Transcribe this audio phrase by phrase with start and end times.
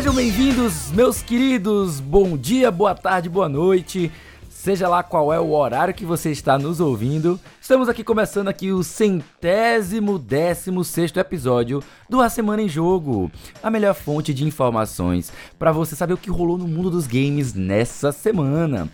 [0.00, 2.00] Sejam bem-vindos, meus queridos.
[2.00, 4.10] Bom dia, boa tarde, boa noite.
[4.48, 8.72] Seja lá qual é o horário que você está nos ouvindo, estamos aqui começando aqui
[8.72, 13.30] o centésimo décimo sexto episódio do A Semana em Jogo,
[13.62, 17.52] a melhor fonte de informações para você saber o que rolou no mundo dos games
[17.52, 18.88] nessa semana.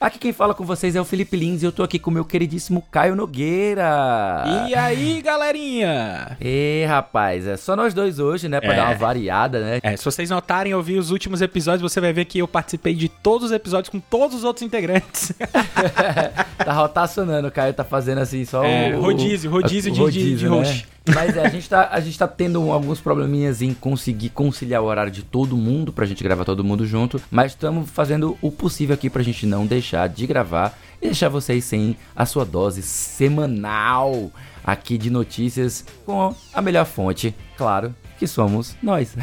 [0.00, 2.14] Aqui quem fala com vocês é o Felipe Lins e eu tô aqui com o
[2.14, 4.44] meu queridíssimo Caio Nogueira.
[4.68, 6.36] E aí, galerinha?
[6.40, 8.60] E rapaz, é só nós dois hoje, né?
[8.60, 8.76] Pra É.
[8.76, 9.80] dar uma variada, né?
[9.82, 13.08] É, se vocês notarem ouvir os últimos episódios, você vai ver que eu participei de
[13.08, 15.32] todos os episódios com todos os outros integrantes.
[16.64, 19.00] tá rotacionando, o Caio tá fazendo assim só É, o.
[19.00, 20.50] rodízio, rodízio de- de- de né?
[20.50, 20.88] host.
[21.14, 24.86] Mas é, a gente, tá, a gente tá tendo alguns probleminhas em conseguir conciliar o
[24.86, 27.20] horário de todo mundo, pra gente gravar todo mundo junto.
[27.30, 31.64] Mas estamos fazendo o possível aqui pra gente não deixar de gravar e deixar vocês
[31.64, 34.30] sem a sua dose semanal
[34.68, 39.16] aqui de notícias com a melhor fonte, claro, que somos nós.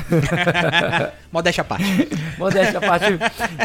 [1.31, 1.85] Modéstia à parte.
[2.39, 3.05] Modéstia à parte.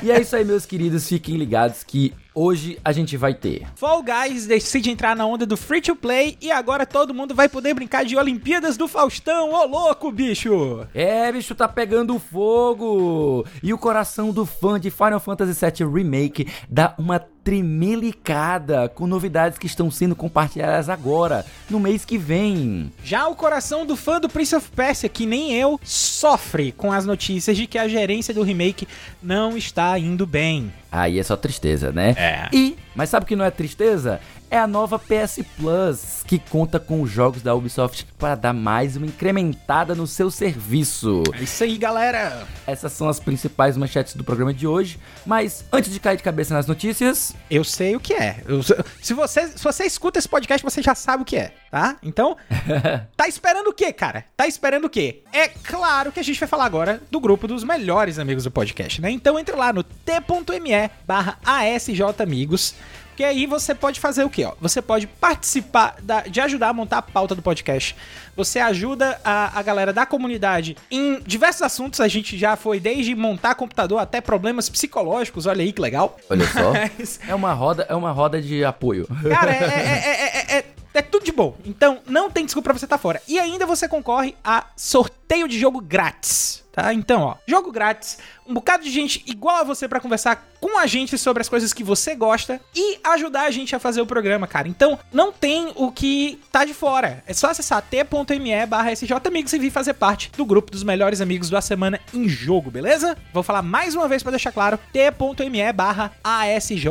[0.02, 1.08] E é isso aí, meus queridos.
[1.08, 3.66] Fiquem ligados que hoje a gente vai ter.
[3.76, 7.48] Fall Guys decide entrar na onda do free to play e agora todo mundo vai
[7.48, 9.52] poder brincar de Olimpíadas do Faustão.
[9.52, 10.86] Ô louco, bicho!
[10.92, 13.46] É, bicho, tá pegando fogo!
[13.62, 17.20] E o coração do fã de Final Fantasy VII Remake dá uma
[17.50, 22.92] tremelicada com novidades que estão sendo compartilhadas agora, no mês que vem.
[23.02, 27.04] Já o coração do fã do Prince of Persia, que nem eu, sofre com as
[27.04, 28.86] notícias de que a gerência do remake
[29.20, 30.72] não está indo bem.
[30.90, 32.14] Aí é só tristeza, né?
[32.16, 32.48] É.
[32.52, 34.20] E, mas sabe o que não é tristeza?
[34.50, 38.96] É a nova PS Plus, que conta com os jogos da Ubisoft para dar mais
[38.96, 41.22] uma incrementada no seu serviço.
[41.38, 42.48] É isso aí, galera!
[42.66, 44.98] Essas são as principais manchetes do programa de hoje.
[45.24, 48.42] Mas antes de cair de cabeça nas notícias, Eu sei o que é.
[48.44, 48.60] Eu-
[49.00, 51.96] se, você, se você escuta esse podcast, você já sabe o que é, tá?
[52.02, 52.36] Então,
[53.16, 54.24] tá esperando o quê, cara?
[54.36, 55.22] Tá esperando o quê?
[55.32, 59.00] É claro que a gente vai falar agora do grupo dos melhores amigos do podcast,
[59.00, 59.12] né?
[59.12, 62.74] Então entre lá no t.me barra asjamigos,
[63.16, 64.54] que aí você pode fazer o quê, ó?
[64.60, 67.94] Você pode participar da- de ajudar a montar a pauta do podcast.
[68.34, 72.00] Você ajuda a, a galera da comunidade em diversos assuntos.
[72.00, 75.44] A gente já foi desde montar computador até problemas psicológicos.
[75.44, 76.16] Olha aí que legal.
[76.30, 79.06] olha só, Mas- é uma roda, é uma roda de apoio.
[79.28, 81.56] Cara, é, é- é- é- é- é tudo de bom.
[81.64, 83.20] Então, não tem desculpa pra você estar fora.
[83.28, 86.64] E ainda você concorre a sorteio de jogo grátis.
[86.72, 86.94] Tá?
[86.94, 90.86] Então, ó, jogo grátis, um bocado de gente igual a você pra conversar com a
[90.86, 94.46] gente sobre as coisas que você gosta e ajudar a gente a fazer o programa,
[94.46, 94.68] cara.
[94.68, 97.24] Então, não tem o que tá de fora.
[97.26, 101.50] É só acessar t.me barra sjamigos e vir fazer parte do grupo dos melhores amigos
[101.50, 103.16] da semana em jogo, beleza?
[103.32, 106.86] Vou falar mais uma vez pra deixar claro, t.me barra asj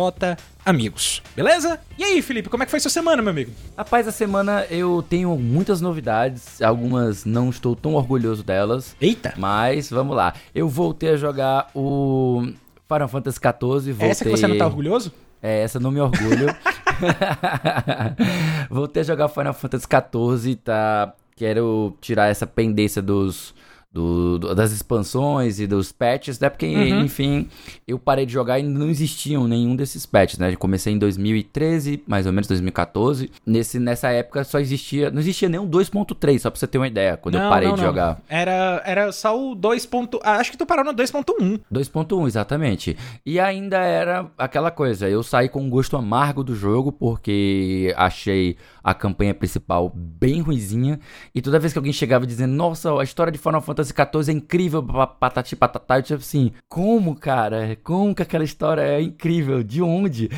[0.65, 1.79] amigos, beleza?
[1.97, 3.51] E aí, Felipe, como é que foi sua semana, meu amigo?
[3.77, 9.33] Rapaz, a semana eu tenho muitas novidades, algumas não estou tão orgulhoso delas, Eita!
[9.37, 10.33] mas vamos lá.
[10.53, 12.43] Eu voltei a jogar o
[12.91, 14.09] Final Fantasy XIV, voltei...
[14.09, 15.11] Essa que você não tá orgulhoso?
[15.41, 16.47] É, essa eu não me orgulho.
[18.69, 21.13] Voltei a jogar Final Fantasy XIV, tá?
[21.35, 23.53] Quero tirar essa pendência dos.
[23.91, 26.47] Do- do- das expansões e dos patches, né?
[26.49, 27.01] Porque, Uhum.
[27.05, 27.49] enfim,
[27.87, 30.53] eu parei de jogar e não existiam nenhum desses patches, né?
[30.53, 33.31] Eu comecei em 2013, mais ou menos 2014.
[33.45, 35.09] Nesse, nessa época só existia.
[35.09, 37.81] Não existia nem um 2.3, só pra você ter uma ideia, quando eu parei de
[37.81, 38.21] jogar.
[38.29, 39.85] Era, era só o 2.
[39.87, 40.19] Ponto...
[40.23, 41.59] ah, acho que tu parou no 2.1.
[41.71, 42.95] 2.1, exatamente.
[43.25, 48.55] E ainda era aquela coisa, eu saí com um gosto amargo do jogo, porque achei
[48.83, 50.99] a campanha principal bem ruizinha,
[51.33, 54.31] e toda vez que alguém chegava dizendo, nossa, a história de Final Fantasy XIV é
[54.35, 57.77] incrível, pa- patati patatá, eu tinha assim, como, cara?
[57.83, 59.63] Como que aquela história é incrível?
[59.63, 60.29] De onde?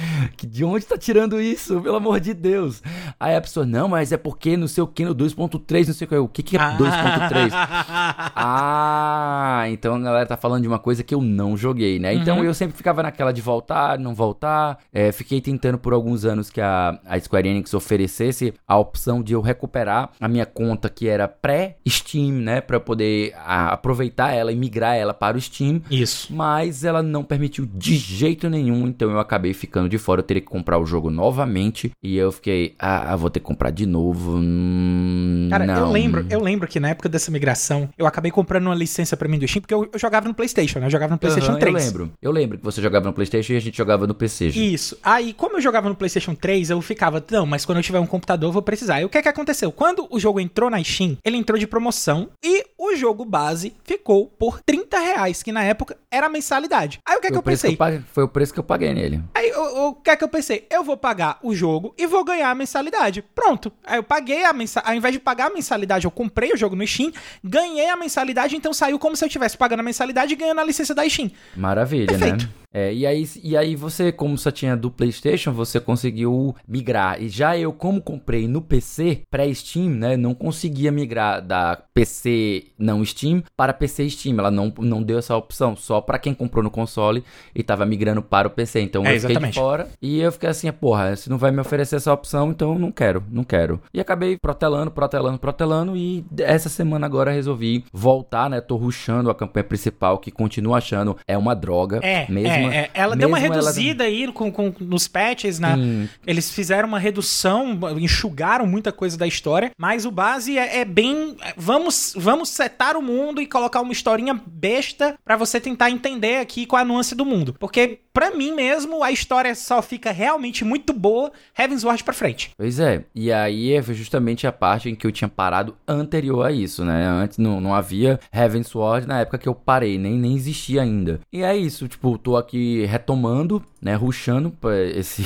[0.47, 1.80] De onde tá tirando isso?
[1.81, 2.81] Pelo amor de Deus.
[3.19, 6.06] Aí a pessoa, não, mas é porque não sei o que, no 2.3, não sei
[6.06, 7.51] o que, o que que é 2.3?
[8.35, 12.13] Ah, então a galera tá falando de uma coisa que eu não joguei, né?
[12.13, 12.44] Então Uhum.
[12.44, 14.80] eu sempre ficava naquela de voltar, não voltar.
[14.94, 19.33] É, fiquei tentando por alguns anos que a, a Square Enix oferecesse a opção de
[19.33, 22.62] eu recuperar a minha conta que era pré-Steam, né?
[22.62, 25.81] Pra eu poder a- aproveitar ela e migrar ela para o Steam.
[25.89, 26.33] Isso.
[26.33, 30.19] Mas ela não permitiu de jeito nenhum, então eu acabei ficando de fora.
[30.22, 31.92] Eu teria que comprar o jogo novamente.
[32.04, 34.38] E eu fiquei, ah, vou ter que comprar de novo.
[34.38, 35.92] Hum, Cara, eu não.
[35.92, 39.38] lembro, eu lembro que na época dessa migração, eu acabei comprando uma licença pra mim
[39.39, 40.86] do Steam, porque eu, eu jogava no Playstation, né?
[40.88, 41.75] Eu jogava no Playstation Aham, 3.
[41.75, 42.12] Eu lembro.
[42.22, 44.50] Eu lembro que você jogava no PlayStation e a gente jogava no PC.
[44.50, 44.74] gente.
[44.74, 44.98] Isso.
[45.04, 48.06] Aí, como eu jogava no PlayStation 3, eu ficava, não, mas quando eu tiver um
[48.07, 49.01] computador, eu vou precisar.
[49.01, 49.72] E o que é que aconteceu?
[49.72, 54.27] Quando o jogo entrou na Steam, ele entrou de promoção e o jogo base ficou
[54.27, 57.00] por 30 reais, que na época era a mensalidade.
[57.06, 57.77] Aí o que é que eu o preço pensei?
[57.77, 59.21] paguei- foi o preço que eu paguei nele.
[59.35, 60.68] Aí Aí o, o que é que eu pensei?
[60.69, 63.23] Eu vou pagar o jogo e vou ganhar a mensalidade.
[63.33, 63.71] Pronto.
[63.83, 64.91] Aí eu paguei a mensalidade.
[64.94, 67.12] Ao invés de pagar a mensalidade, eu comprei o jogo no Steam,
[67.44, 70.63] ganhei a mensalidade, então saiu como se eu estivesse pagando a mensalidade e ganhando a
[70.63, 71.31] licença da Steam.
[71.56, 72.45] Maravilha, Perfeito.
[72.45, 72.50] né?
[72.73, 77.21] É, e, aí, e aí você, como só tinha do PlayStation, você conseguiu migrar.
[77.21, 80.15] E já eu, como comprei no PC, pré-Steam, né?
[80.15, 84.39] Não conseguia migrar da PC não Steam para PC Steam.
[84.39, 87.23] Ela não, não deu essa opção, só para quem comprou no console
[87.53, 88.81] e tava migrando para o PC.
[88.81, 89.56] Então É, eu fiquei de exatamente.
[89.59, 92.79] fora e eu fiquei assim, porra, se não vai me oferecer essa opção, então eu
[92.79, 93.81] não quero, não quero.
[93.94, 98.62] E acabei protelando, protelando, protelando e essa semana agora resolvi voltar, né?
[98.62, 102.00] Tô rushando a campanha principal, que continuo achando é uma droga.
[102.01, 102.90] É, mesmo, é, é.
[102.94, 105.75] ela deu uma mesmo ela- reduzida aí com, com- nos patches, né?
[105.75, 106.10] Sim.
[106.25, 111.36] Eles fizeram uma redução, enxugaram muita coisa da história, mas o base é, é bem.
[111.58, 116.66] Vamos, vamos setar o mundo e colocar uma historinha besta pra você tentar entender aqui
[116.66, 117.56] qual é a nuance do mundo.
[117.60, 122.52] Porque, pra mim mesmo, a história só fica realmente muito boa Heaven's Ward pra frente.
[122.57, 126.52] Pois é, e aí é justamente a parte em que eu tinha parado anterior a
[126.52, 127.06] isso, né?
[127.07, 131.19] Antes não, não havia Heaven's Sword na época que eu parei, nem, nem existia ainda.
[131.31, 132.50] E é isso, tipo, tô aqui
[132.86, 133.95] retomando, né?
[133.95, 134.54] Ruxando,
[134.95, 135.24] esse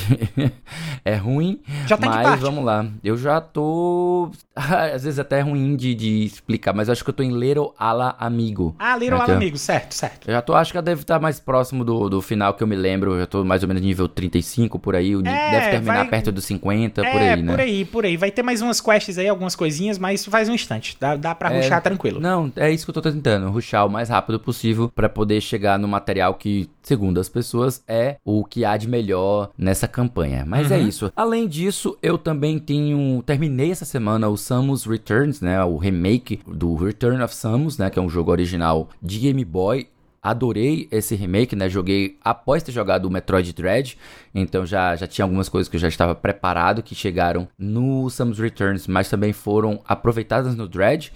[1.04, 1.60] é ruim.
[1.88, 4.30] Já tá mas vamos lá, eu já tô.
[4.56, 7.38] Às vezes até é ruim de, de explicar, mas eu acho que eu tô em
[7.38, 8.76] Little Ala Amigo.
[8.80, 9.24] Ah, Little ó.
[9.32, 10.30] Amigo, certo, certo.
[10.30, 12.68] Eu já tô, acho que ela deve estar mais próximo do, do final que eu
[12.68, 13.14] me lembro.
[13.16, 15.14] Eu já tô mais ou menos nível 35 por aí.
[15.14, 17.52] É, deve terminar vai- perto dos 50, é, por aí, né?
[17.52, 18.16] por aí, por aí.
[18.18, 20.96] Vai ter mais umas quests aí, algumas coisinhas, mas faz um instante.
[21.00, 22.20] Dá, dá pra É, ruxar tranquilo.
[22.22, 25.78] Não, é isso que eu tô tentando, ruxar o mais rápido possível pra poder chegar
[25.78, 30.44] no material que, segundo as pessoas, é o que há de melhor nessa campanha.
[30.48, 30.88] Mas é Uhum.
[30.88, 31.12] isso.
[31.16, 36.76] Além disso, eu também tenho terminei essa semana o Samus Returns, né, o remake do
[36.76, 39.88] Return of Samus, né, que é um jogo original de Game Boy.
[40.26, 41.70] Adorei esse remake, né?
[41.70, 43.96] Joguei após ter jogado o Metroid Dread,
[44.34, 48.40] então já, já tinha algumas coisas que eu já estava preparado que chegaram no Samus
[48.40, 51.14] Returns, mas também foram aproveitadas no Dread.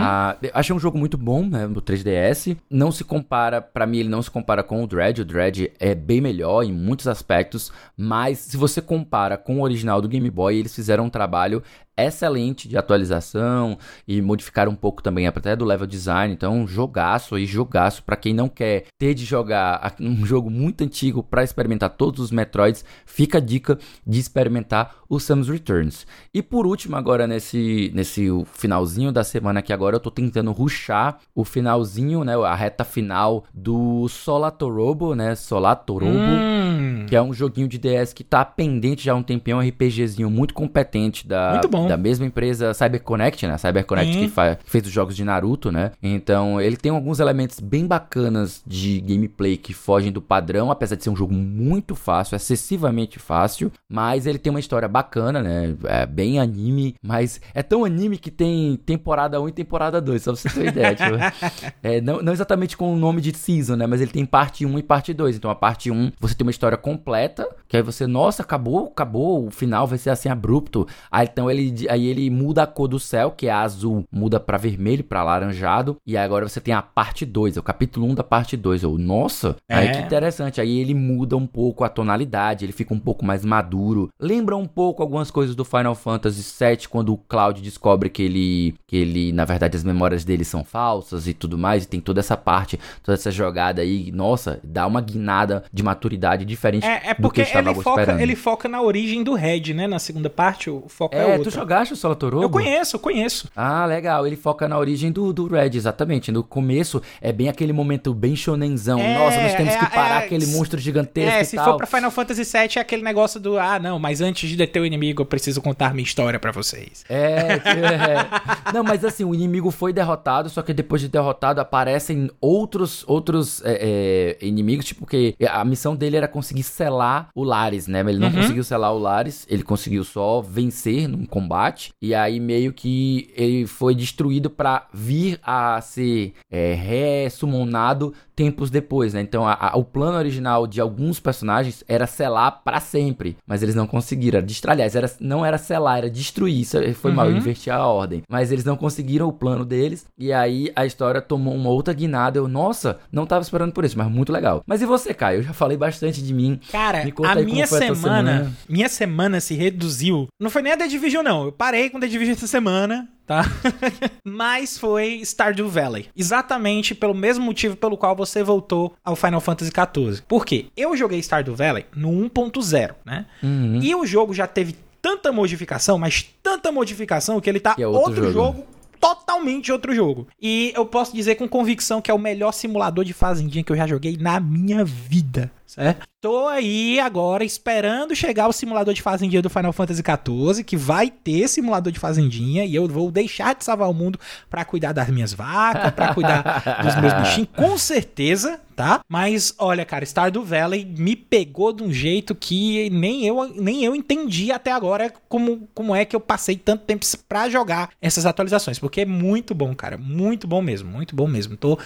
[0.00, 1.66] Ah, eu achei um jogo muito bom, né?
[1.66, 2.56] No 3DS.
[2.70, 5.20] Não se compara, pra mim, ele não se compara com o Dread.
[5.20, 10.00] O Dread é bem melhor em muitos aspectos, mas se você compara com o original
[10.00, 11.62] do Game Boy, eles fizeram um trabalho
[11.96, 16.32] excelente de atualização e modificaram um pouco também até do level design.
[16.32, 21.22] Então, jogaço aí, jogaço para quem não quer ter de jogar um jogo muito antigo
[21.22, 26.06] para experimentar todos os Metroids, fica a dica de experimentar o Samus Returns.
[26.34, 31.18] E por último, agora nesse nesse finalzinho da semana aqui agora, eu tô tentando ruxar
[31.34, 36.12] o finalzinho, né, a reta final do Solatorobo, né, Solatorobo.
[36.12, 39.60] Hum, Que é um joguinho de DS que tá pendente já há um tempinho, um
[39.60, 41.85] RPGzinho muito competente da, Muito bom.
[41.88, 43.56] Da mesma empresa CyberConnect, né?
[43.58, 45.92] CyberConnect que, fa- que fez os jogos de Naruto, né?
[46.02, 51.04] Então ele tem alguns elementos bem bacanas de gameplay que fogem do padrão, apesar de
[51.04, 55.74] ser um jogo muito fácil, excessivamente fácil, mas ele tem uma história bacana, né?
[55.84, 60.32] É bem anime, mas é tão anime que tem temporada 1 e temporada 2, só
[60.32, 60.94] pra você ter uma ideia.
[60.94, 61.16] tipo,
[61.82, 63.86] é, não, não exatamente com o nome de season, né?
[63.86, 65.36] Mas ele tem parte 1 e parte 2.
[65.36, 69.46] Então a parte 1 você tem uma história completa, que aí você, nossa, acabou, acabou,
[69.46, 70.86] o final vai ser assim abrupto.
[71.10, 74.56] Aí então ele, aí ele muda a cor do céu, que é azul, muda pra
[74.58, 75.96] vermelho, pra laranjado.
[76.06, 78.82] E aí agora você tem a parte 2, é o capítulo 1 da parte 2.
[78.82, 79.90] Eu, nossa, aí É.
[79.92, 80.60] que interessante.
[80.60, 84.08] Aí ele muda um pouco a tonalidade, ele fica um pouco mais maduro.
[84.20, 88.74] Lembra um pouco algumas coisas do Final Fantasy VII, quando o Cloud descobre que ele,
[88.86, 91.84] que ele, na verdade, as memórias dele são falsas e tudo mais.
[91.84, 94.10] E tem toda essa parte, toda essa jogada aí.
[94.12, 97.82] Nossa, dá uma guinada de maturidade diferente É, é do que porque eu estava ele
[97.82, 98.20] foca, esperando.
[98.20, 99.86] ele foca na origem do Red, né?
[99.86, 101.44] Na segunda parte, o foco é, É, outro.
[101.66, 102.44] Jogaste o Solatorobo?
[102.44, 103.50] Eu conheço, eu conheço.
[103.56, 104.24] Ah, legal.
[104.26, 106.30] Ele foca na origem do, do Red, exatamente.
[106.30, 109.00] No começo é bem aquele momento bem shonenzão.
[109.00, 111.86] É, Nossa, nós temos é, que parar é, aquele monstro gigantesco É, se for pra
[111.86, 115.22] Final Fantasy VII, é aquele negócio do, ah, não, mas antes de deter o inimigo,
[115.22, 117.04] eu preciso contar minha história pra vocês.
[117.08, 118.72] É, é.
[118.72, 123.62] Não, mas assim, o inimigo foi derrotado, só que depois de derrotado aparecem outros outros
[123.64, 128.02] é, é, inimigos, tipo que a missão dele era conseguir selar o Lares, né?
[128.02, 128.42] Mas ele não Uhum.
[128.42, 131.55] conseguiu selar o Lares, ele conseguiu só vencer num combate,
[132.00, 139.14] e aí meio que ele foi destruído pra vir a ser é, ressumonado tempos depois,
[139.14, 139.20] né?
[139.22, 143.74] Então a- a- o plano original de alguns personagens era selar pra sempre, mas eles
[143.74, 144.40] não conseguiram.
[144.66, 146.60] Aliás, era, não era selar, era destruir.
[146.60, 147.38] Isso foi mal, eu Uhum.
[147.38, 148.22] inverti a ordem.
[148.28, 152.38] Mas eles não conseguiram o plano deles, e aí a história tomou uma outra guinada.
[152.38, 154.62] Eu, nossa, não tava esperando por isso, mas muito legal.
[154.66, 155.38] Mas e você, Caio?
[155.38, 156.60] Eu já falei bastante de mim.
[156.70, 158.52] Cara, Me conta a minha foi semana, semana.
[158.68, 160.26] minha semana se reduziu.
[160.38, 161.35] Não foi nem a The Division, não.
[161.36, 163.44] Não, eu parei com The Division essa semana, tá?
[164.24, 166.06] Mas foi Stardew Valley.
[166.16, 170.22] Exatamente pelo mesmo motivo pelo qual você voltou ao Final Fantasy XIV.
[170.26, 170.66] Por quê?
[170.76, 173.26] Eu joguei Stardew Valley no 1.0, né?
[173.42, 173.80] Uhum.
[173.82, 178.10] E o jogo já teve tanta modificação, mas tanta modificação que ele tá é outro
[178.10, 178.56] outro, jogo.
[178.56, 178.66] jogo.
[178.98, 180.26] Totalmente outro jogo.
[180.40, 183.76] E eu posso dizer com convicção que é o melhor simulador de fazendinha que eu
[183.76, 185.52] já joguei na minha vida.
[185.66, 186.06] Certo?
[186.20, 191.10] Tô aí agora esperando chegar o simulador de fazendinha do Final Fantasy XIV, que vai
[191.10, 194.18] ter simulador de fazendinha, e eu vou deixar de salvar o mundo
[194.48, 199.00] pra cuidar das minhas vacas, pra cuidar dos meus bichinhos, com certeza, tá?
[199.08, 203.94] Mas olha, cara, Stardew Valley me pegou de um jeito que nem eu, nem eu
[203.94, 208.78] entendi até agora como, como é que eu passei tanto tempo pra jogar essas atualizações,
[208.78, 211.56] porque é muito bom, cara, muito bom mesmo, muito bom mesmo.
[211.56, 211.78] Tô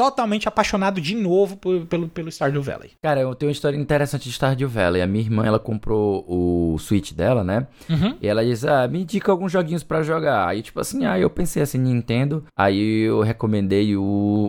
[0.00, 2.92] totalmente apaixonado de novo por- pelo, pelo Stardew Valley.
[3.02, 5.02] Cara, eu tenho uma história interessante de Stardew Valley.
[5.02, 7.66] A minha irmã, ela comprou o Switch dela, né?
[7.88, 8.16] Uhum.
[8.22, 10.48] E ela disse, ah, me indica alguns joguinhos pra jogar.
[10.48, 12.42] Aí, tipo assim, aí eu pensei assim, Nintendo.
[12.56, 14.02] Aí eu recomendei o,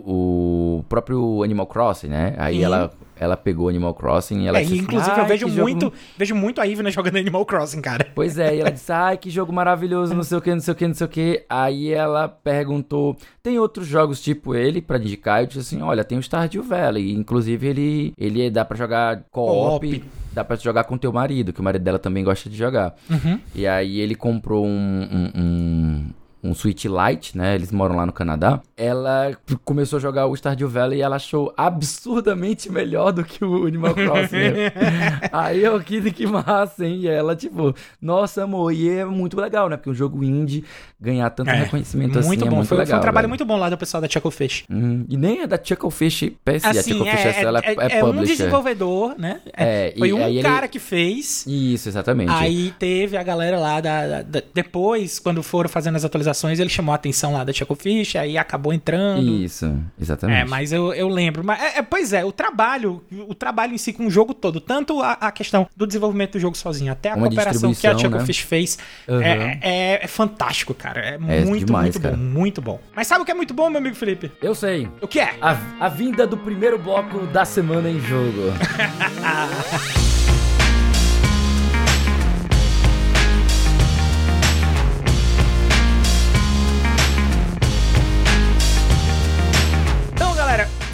[0.06, 2.34] o próprio Animal Crossing, né?
[2.38, 2.90] Aí ela,
[3.22, 5.62] ela pegou Animal Crossing e ela É, disse assim, inclusive eu "Ai, vejo que jogo
[5.70, 8.08] muito, vejo muito a Ivna jogando Animal Crossing, cara.
[8.16, 10.72] Pois é, e ela disse, ai, que jogo maravilhoso, não sei o que, não sei
[10.74, 11.46] o que, não sei o que.
[11.50, 15.42] Aí ela perguntou, tem outros jogos tipo ele pra indicar?
[15.42, 19.88] Eu disse assim, olha, tem o Stardew Valley, inclusive ele, ele dá pra jogar co-op,
[19.88, 20.04] Co-op.
[20.34, 22.96] dá pra jogar com teu marido, que o marido dela também gosta de jogar.
[23.10, 23.40] Uhum.
[23.54, 24.70] E aí ele comprou um...
[25.12, 26.10] um, um
[26.44, 27.56] um Switch Lite, né?
[27.56, 28.62] Eles moram lá no Canadá.
[28.76, 33.66] Ela começou a jogar o Stardew Valley e ela achou absurdamente melhor do que o
[33.68, 34.72] Animal Crossing.
[35.32, 37.02] Aí eu que que massa, hein?
[37.02, 39.78] E ela, tipo, nossa, amor, e é muito legal, né?
[39.78, 40.64] Porque um jogo indie
[41.00, 42.58] ganhar tanto É, reconhecimento assim muito é bom.
[42.58, 42.92] muito foi, legal.
[42.92, 43.30] foi um trabalho velho.
[43.30, 44.66] muito bom lá do pessoal da Chucklefish.
[44.70, 48.04] Hum, e nem é da Chucklefish PS, a Assim, Chucklefish é, ela é, é, é
[48.04, 48.38] um publisher.
[48.38, 49.42] desenvolvedor, né?
[49.54, 51.46] É, foi e um aí ele- cara que fez.
[51.48, 52.32] Isso, exatamente.
[52.32, 56.70] Aí teve a galera lá da, da- da- Depois, quando foram fazendo as atualizações, ele
[56.70, 59.22] chamou a atenção lá da Chucklefish, aí acabou entrando.
[59.22, 60.40] Isso, exatamente.
[60.42, 61.44] É, mas eu, eu lembro.
[61.44, 64.60] Mas, é, é, pois é, o trabalho, o trabalho em si com o jogo todo,
[64.60, 67.94] tanto a, a questão do desenvolvimento do jogo sozinho, até a Uma cooperação que a
[67.94, 69.22] distribuição, Chucklefish fez, Aham.
[69.24, 71.00] é, é- é fantástico, cara.
[71.02, 72.16] É, É muito, demais, muito cara.
[72.16, 72.80] bom, muito bom.
[72.96, 74.32] Mas sabe o que é muito bom, meu amigo Felipe?
[74.42, 74.88] Eu sei.
[75.02, 75.36] O que é?
[75.42, 78.52] A, a vinda do primeiro bloco da semana em jogo.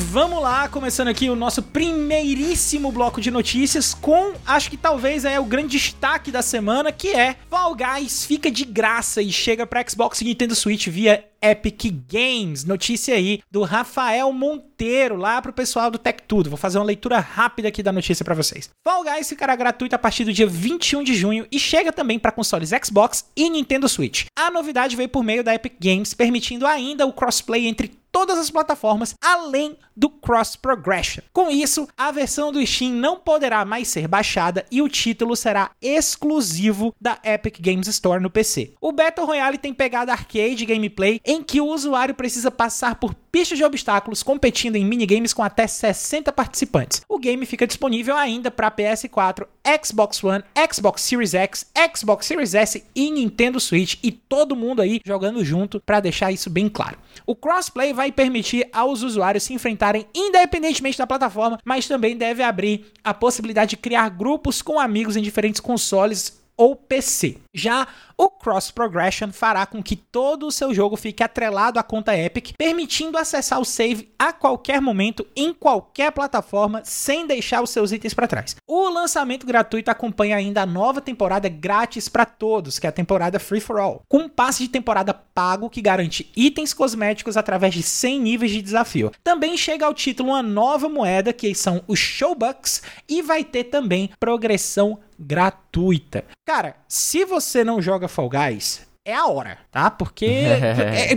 [0.10, 5.38] vamos lá, começando aqui o nosso primeiríssimo bloco de notícias com, acho que talvez é
[5.38, 9.84] o grande destaque da semana, que é Fall Guys fica de graça e chega para
[9.88, 12.64] Xbox e Nintendo Switch via Epic Games.
[12.64, 16.50] Notícia aí do Rafael Monteiro, lá pro pessoal do Tech Tudo.
[16.50, 18.70] Vou fazer uma leitura rápida aqui da notícia para vocês.
[18.84, 22.32] Fall Guys ficará gratuito a partir do dia 21 de junho e chega também para
[22.32, 24.26] consoles Xbox e Nintendo Switch.
[24.38, 28.50] A novidade veio por meio da Epic Games, permitindo ainda o crossplay entre todas as
[28.50, 31.22] plataformas, além do Cross Progression.
[31.32, 35.70] Com isso, a versão do Steam não poderá mais ser baixada e o título será
[35.80, 38.74] exclusivo da Epic Games Store no PC.
[38.82, 43.58] O Battle Royale tem pegada arcade gameplay em que o usuário precisa passar por pistas
[43.58, 47.02] de obstáculos competindo em minigames com até 60 participantes.
[47.08, 49.46] O game fica disponível ainda para PS4,
[49.84, 50.44] Xbox One,
[50.74, 51.66] Xbox Series X,
[51.96, 56.50] Xbox Series S e Nintendo Switch e todo mundo aí jogando junto para deixar isso
[56.50, 56.98] bem claro.
[57.26, 62.86] O crossplay vai permitir aos usuários se enfrentarem independentemente da plataforma, mas também deve abrir
[63.04, 67.38] a possibilidade de criar grupos com amigos em diferentes consoles ou PC.
[67.54, 67.88] Já
[68.18, 72.54] o Cross Progression fará com que todo o seu jogo fique atrelado à conta Epic,
[72.58, 78.16] permitindo acessar o save a qualquer momento em qualquer plataforma sem deixar os seus itens
[78.16, 78.56] para trás.
[78.68, 83.40] O lançamento gratuito acompanha ainda a nova temporada grátis para todos, que é a temporada
[83.40, 87.84] Free for All, com um passe de temporada pago que garante itens cosméticos através de
[87.84, 89.12] 100 níveis de desafio.
[89.24, 94.10] Também chega ao título uma nova moeda que são os Showbucks e vai ter também
[94.20, 96.26] progressão gratuita.
[96.46, 99.90] Cara, se você não joga Fall Guys, é a hora, tá?
[99.90, 101.14] Porque é,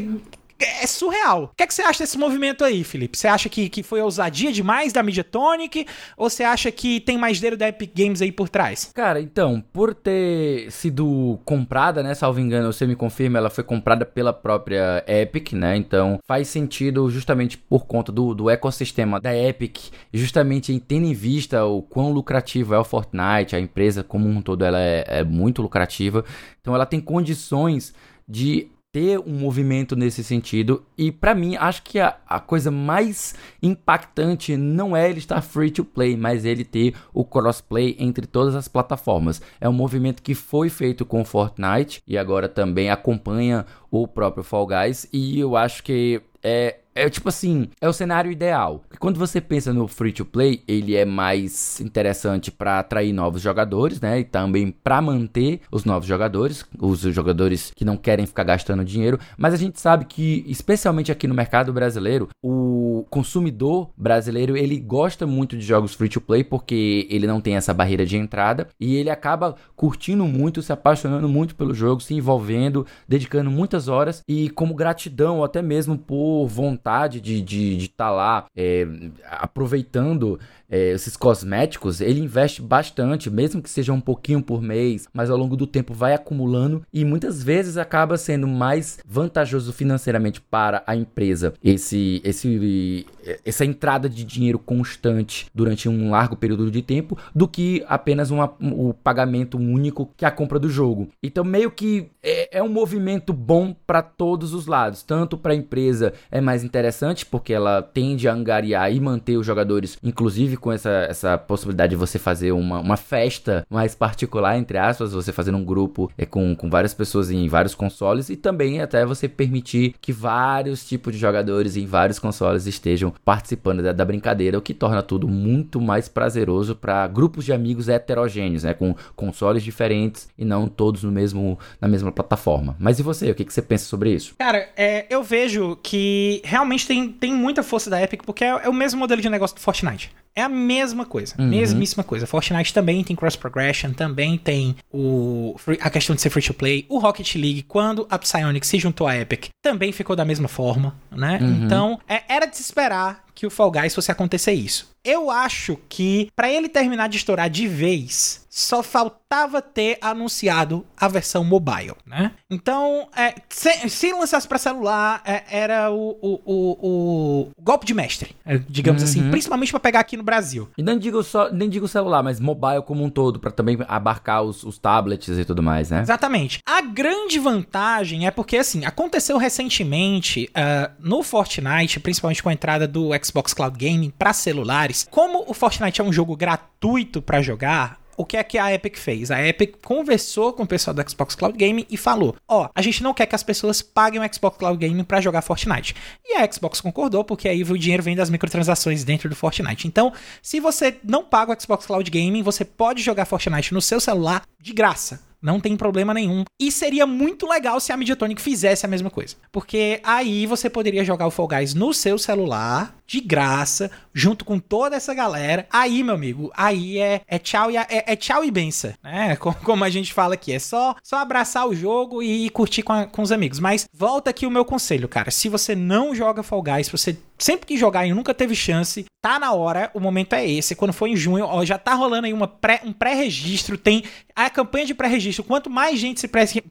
[0.65, 1.45] é- surreal.
[1.45, 3.17] O que, é que você acha desse movimento aí, Felipe?
[3.17, 5.87] Você acha que, que foi ousadia demais da Mediatonic?
[6.17, 8.91] Ou você acha que tem mais dedo da Epic Games aí por trás?
[8.95, 12.15] Cara, então, por ter sido comprada, né?
[12.15, 15.77] Salvo engano, você me confirma, ela foi comprada pela própria Epic, né?
[15.77, 19.79] Então faz sentido justamente por conta do, do ecossistema da Epic,
[20.13, 24.43] justamente em tendo em vista o quão lucrativo é o Fortnite, a empresa como um
[24.43, 26.25] todo ela é, é muito lucrativa.
[26.61, 27.95] Então ela tem condições
[28.29, 30.85] de ter um movimento nesse sentido.
[30.99, 35.71] E para mim, acho que a, a, coisa mais impactante não é ele estar free
[35.71, 39.41] to play, mas ele ter o crossplay entre todas as plataformas.
[39.61, 44.67] É um movimento que foi feito com Fortnite e agora também acompanha o próprio Fall
[44.67, 45.09] Guys.
[45.13, 48.83] E eu acho que é é tipo assim, é o cenário ideal.
[48.99, 54.01] Quando você pensa no free to play, ele é mais interessante para atrair novos jogadores,
[54.01, 54.21] né?
[54.21, 59.19] E também para manter os novos jogadores, os jogadores que não querem ficar gastando dinheiro.
[59.39, 65.27] Mas a gente sabe que, especialmente aqui no mercado brasileiro, o consumidor brasileiro ele gosta
[65.27, 68.97] muito de jogos free to play porque ele não tem essa barreira de entrada e
[68.97, 74.51] ele acaba curtindo muito, se apaixonando muito pelo jogo, se envolvendo, dedicando muitas horas e
[74.51, 78.87] como gratidão ou até mesmo por vontade vontade de estar de, de tá lá é,
[79.31, 85.29] aproveitando é, esses cosméticos, ele investe bastante, mesmo que seja um pouquinho por mês, mas
[85.29, 90.83] ao longo do tempo vai acumulando e muitas vezes acaba sendo mais vantajoso financeiramente para
[90.87, 93.07] a empresa esse, esse,
[93.45, 98.55] essa entrada de dinheiro constante durante um largo período de tempo do que apenas uma,
[98.61, 101.09] o pagamento único que é a compra do jogo.
[101.23, 105.57] Então, meio que é, é um movimento bom para todos os lados, tanto para a
[105.57, 110.71] empresa é mais interessante porque ela tende a angariar e manter os jogadores, inclusive com
[110.71, 115.59] essa, essa possibilidade de você fazer uma, uma festa mais particular, entre aspas, você fazendo
[115.59, 119.95] um grupo é, com, com várias pessoas em vários consoles e também até você permitir
[120.01, 124.73] que vários tipos de jogadores em vários consoles estejam participando da, da brincadeira, o que
[124.73, 130.45] torna tudo muito mais prazeroso para grupos de amigos heterogêneos, né, com consoles diferentes e
[130.45, 132.77] não todos no mesmo, na mesma plataforma.
[132.79, 134.35] Mas e você, o que, que você pensa sobre isso?
[134.39, 138.69] Cara, é, eu vejo que realmente tem, tem muita força da Epic, porque é, é
[138.69, 140.13] o mesmo modelo de negócio do Fortnite.
[140.35, 141.49] É a mesma coisa, uhum.
[141.49, 142.27] mesmíssima coisa.
[142.27, 146.87] Fortnite também tem cross progression, também tem o a questão de ser free to play.
[146.89, 150.95] O Rocket League, quando a Psyonix se juntou à Epic, também ficou da mesma forma,
[151.11, 151.39] né?
[151.41, 151.65] Uhum.
[151.65, 154.91] Então, é, era de se esperar que o Fall Guys fosse acontecer isso.
[155.03, 161.09] Eu acho que para ele terminar de estourar de vez, só faltava ter anunciado a
[161.09, 162.33] versão mobile, né?
[162.51, 167.95] Então, é, se, se lançasse para celular, é, era o, o, o, o, golpe de
[167.95, 169.25] mestre, é, digamos assim, uhum.
[169.25, 170.69] assim, principalmente para pegar aqui no Brasil.
[170.79, 174.43] E não digo só, nem digo celular, mas mobile como um todo, para também abarcar
[174.43, 176.01] os, os tablets e tudo mais, né?
[176.01, 176.61] Exatamente.
[176.65, 182.87] A grande vantagem é porque, assim, aconteceu recentemente uh, no Fortnite, principalmente com a entrada
[182.87, 185.07] do Xbox Cloud Gaming para celulares.
[185.11, 188.99] Como o Fortnite é um jogo gratuito para jogar, o que é que a Epic
[188.99, 189.31] fez?
[189.31, 192.83] A Epic conversou com o pessoal do Xbox Cloud Gaming e falou: Ó, oh, a
[192.83, 195.95] gente não quer que as pessoas paguem o Xbox Cloud Gaming para jogar Fortnite.
[196.23, 199.89] E a Xbox concordou, porque aí o dinheiro vem das microtransações dentro do Fortnite.
[199.89, 203.99] Então, se você não paga o Xbox Cloud Gaming, você pode jogar Fortnite no seu
[203.99, 205.30] celular de graça.
[205.43, 206.45] Não tem problema nenhum.
[206.61, 209.37] E seria muito legal se a Mediatonic fizesse a mesma coisa.
[209.51, 214.59] Porque aí você poderia jogar o Fall Guys no seu celular, de graça, junto com
[214.59, 215.67] toda essa galera.
[215.73, 219.35] Aí, meu amigo, aí é, é tchau e é, é tchau e benção, né?
[219.65, 223.07] Como a gente fala aqui, é só só abraçar o jogo e curtir com, a,
[223.07, 223.59] com os amigos.
[223.59, 225.31] Mas volta aqui o meu conselho, cara.
[225.31, 229.39] Se você não joga Fall Guys, você sempre que jogar e nunca teve chance, tá
[229.39, 230.75] na hora, o momento é esse.
[230.75, 234.05] Quando for em junho, ó, já tá rolando aí uma pré, um pré-registro, tem
[234.37, 235.30] a campanha de pré-registro.
[235.39, 236.29] Quanto mais gente se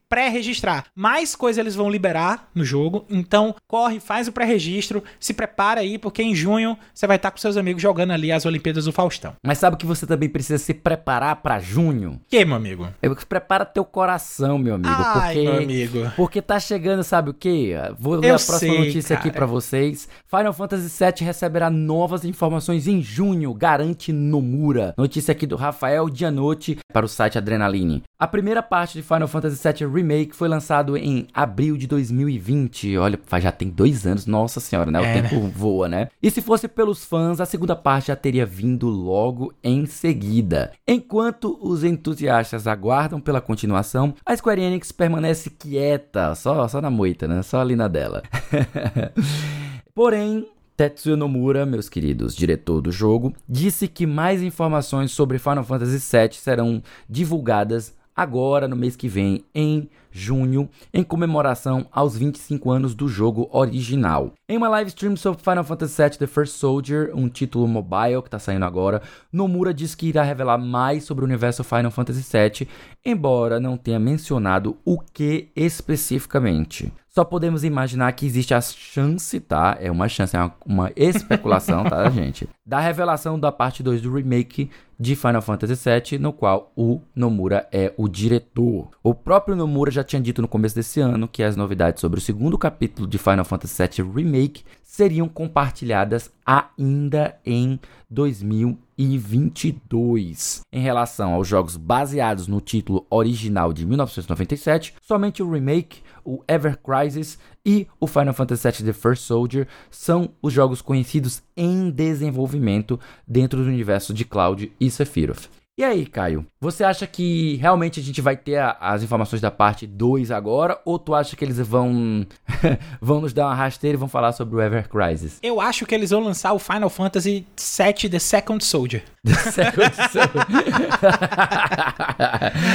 [0.09, 3.05] pré-registrar, mais coisa eles vão liberar no jogo.
[3.09, 7.37] Então, corre, faz o pré-registro, se prepara aí, porque em junho você vai estar com
[7.37, 9.33] seus amigos jogando ali as Olimpíadas do Faustão.
[9.45, 12.19] Mas sabe que você também precisa se preparar para junho?
[12.27, 12.87] Que, meu amigo?
[13.01, 14.89] Que prepara teu coração, meu amigo.
[14.91, 16.11] Ai, porque, meu amigo.
[16.15, 17.73] Porque tá chegando, sabe o quê?
[17.97, 19.27] Vou ler Eu a próxima sei, notícia cara.
[19.27, 20.07] aqui para vocês.
[20.27, 24.93] Final Fantasy VII receberá novas informações em junho, garante Nomura.
[24.97, 28.03] Notícia aqui do Rafael Dianotti para o site Adrenaline.
[28.17, 32.97] A primeira parte de Final Fantasy VII Remake foi lançado em abril de 2020.
[32.97, 34.99] Olha, já tem dois anos, nossa senhora, né?
[34.99, 36.09] O É, tempo voa, né?
[36.21, 40.71] E se fosse pelos fãs, a segunda parte já teria vindo logo em seguida.
[40.87, 47.27] Enquanto os entusiastas aguardam pela continuação, a Square Enix permanece quieta, só, só na moita,
[47.27, 47.41] né?
[47.43, 48.23] Só ali na dela.
[49.93, 55.97] Porém, Tetsuya Nomura, meus queridos, diretor do jogo, disse que mais informações sobre Final Fantasy
[55.97, 62.93] VII serão divulgadas agora no mês que vem, em junho, em comemoração aos 25 anos
[62.93, 64.33] do jogo original.
[64.47, 68.27] Em uma live stream sobre Final Fantasy VII The First Soldier, um título mobile que
[68.27, 69.01] está saindo agora,
[69.31, 72.67] Nomura diz que irá revelar mais sobre o universo Final Fantasy VII,
[73.05, 76.91] embora não tenha mencionado o que especificamente.
[77.07, 79.77] Só podemos imaginar que existe a chance, tá?
[79.79, 82.47] É uma chance, é uma, uma especulação, tá, gente?
[82.65, 87.65] Da revelação da parte 2 do remake de Final Fantasy VII, no qual o Nomura
[87.71, 88.89] é o diretor.
[89.01, 92.21] O próprio Nomura já tinha dito no começo desse ano que as novidades sobre o
[92.21, 100.63] segundo capítulo de Final Fantasy VII Remake seriam compartilhadas ainda em 2022.
[100.73, 106.77] Em relação aos jogos baseados no título original de 1997, somente o remake, o Ever
[106.77, 112.99] Crisis e o Final Fantasy VII The First Soldier são os jogos conhecidos em desenvolvimento
[113.27, 115.47] dentro do universo de Cloud e Sephiroth.
[115.79, 119.49] E aí, Caio, você acha que realmente a gente vai ter a, as informações da
[119.49, 120.77] parte 2 agora?
[120.83, 122.27] Ou tu acha que eles vão
[122.99, 125.39] vão nos dar uma rasteira e vão falar sobre o Ever Crisis?
[125.41, 129.05] Eu acho que eles vão lançar o Final Fantasy VII The Second Soldier.
[129.23, 130.45] The Second Soldier.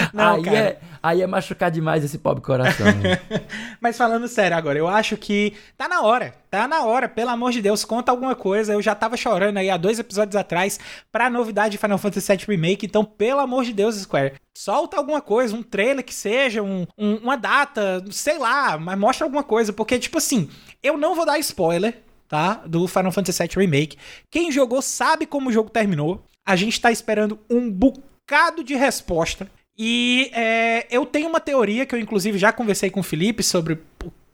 [0.14, 0.56] Não, aí, cara.
[0.56, 2.86] é, aí é machucar demais esse pobre coração.
[2.86, 3.20] né?
[3.80, 6.34] Mas falando sério agora, eu acho que tá na hora.
[6.50, 8.72] Tá na hora, pelo amor de Deus, conta alguma coisa.
[8.72, 10.80] Eu já tava chorando aí há dois episódios atrás
[11.12, 12.86] pra novidade de Final Fantasy VII Remake.
[12.86, 17.16] Então, pelo amor de Deus, Square, solta alguma coisa, um trailer que seja, um- um-
[17.16, 19.72] uma data, sei lá, mas mostra alguma coisa.
[19.72, 20.48] Porque, tipo assim,
[20.82, 22.62] eu não vou dar spoiler, tá?
[22.66, 23.98] Do Final Fantasy VII Remake.
[24.30, 26.24] Quem jogou sabe como o jogo terminou.
[26.46, 29.46] A gente tá esperando um bocado de resposta.
[29.76, 33.80] E é, eu tenho uma teoria que eu, inclusive, já conversei com o Felipe sobre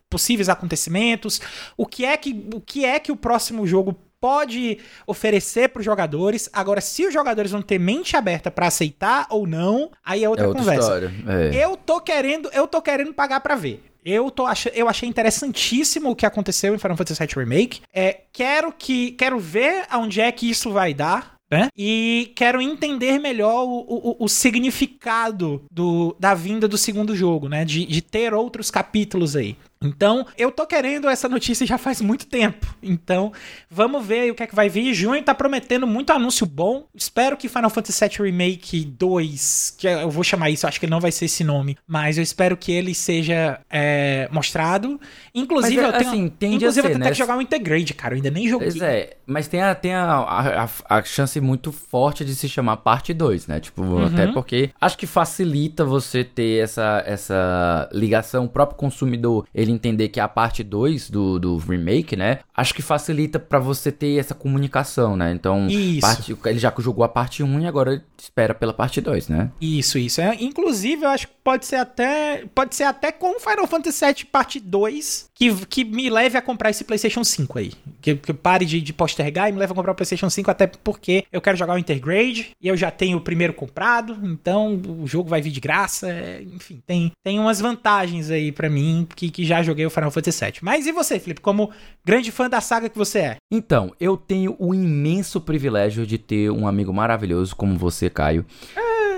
[0.08, 1.40] possíveis acontecimentos,
[1.76, 5.84] o que é que o, que é que o próximo jogo pode oferecer para os
[5.84, 6.50] jogadores.
[6.52, 10.44] Agora, se os jogadores vão ter mente aberta para aceitar ou não, aí é outra,
[10.44, 11.12] é outra conversa.
[11.26, 11.64] É.
[11.64, 13.82] Eu tô querendo, eu tô querendo pagar pra ver.
[14.04, 14.66] Eu, tô ach...
[14.74, 17.80] eu achei interessantíssimo o que aconteceu em Final Fantasy VII Remake.
[17.92, 21.39] É, quero que quero ver aonde é que isso vai dar.
[21.50, 21.68] Né?
[21.76, 27.64] E quero entender melhor o, o, o significado do, da vinda do segundo jogo, né?
[27.64, 29.56] De, de ter outros capítulos aí.
[29.84, 32.66] Então, eu tô querendo essa notícia já faz muito tempo.
[32.82, 33.32] Então,
[33.70, 34.92] vamos ver aí o que é que vai vir.
[34.92, 36.84] Junho tá prometendo muito anúncio bom.
[36.94, 41.00] Espero que Final Fantasy VII Remake 2, que eu vou chamar isso, acho que não
[41.00, 45.00] vai ser esse nome, mas eu espero que ele seja é, mostrado.
[45.34, 47.08] Inclusive, Mas, eu tenho, assim, a inclusive eu ser, tenho né?
[47.10, 48.12] que jogar o Integrate, cara.
[48.12, 48.68] Eu ainda nem joguei.
[48.68, 52.76] Pois é, mas tem, a, tem a, a- a chance muito forte de se chamar
[52.78, 53.58] parte 2, né?
[53.60, 54.04] Tipo, Uhum.
[54.04, 60.08] até porque acho que facilita você ter essa, essa ligação, o próprio consumidor, ele entender
[60.08, 62.40] que é a parte 2 do, do remake, né?
[62.60, 65.32] Acho que facilita pra você ter essa comunicação, né?
[65.32, 65.66] Então,
[66.00, 69.50] parte- ele já jogou a parte 1 e agora espera pela parte 2, né?
[69.60, 70.20] Isso, isso.
[70.20, 72.44] É, inclusive, eu acho que pode ser até.
[72.54, 76.68] Pode ser até com Final Fantasy VII Parte 2 que, que me leve a comprar
[76.68, 77.72] esse PlayStation 5 aí.
[78.02, 80.66] Que, que pare de, de postergar e me leve a comprar o PlayStation 5, até
[80.66, 85.06] porque eu quero jogar o Intergrade e eu já tenho o primeiro comprado, então o
[85.06, 86.10] jogo vai vir de graça.
[86.10, 90.10] é, enfim, tem, tem umas vantagens aí pra mim que, que já joguei o Final
[90.10, 90.54] Fantasy VII.
[90.60, 91.70] Mas e você, Felipe, como
[92.04, 93.36] grande fã da saga que você é?
[93.50, 98.44] Então, eu tenho o imenso privilégio de ter um amigo maravilhoso como você, Caio.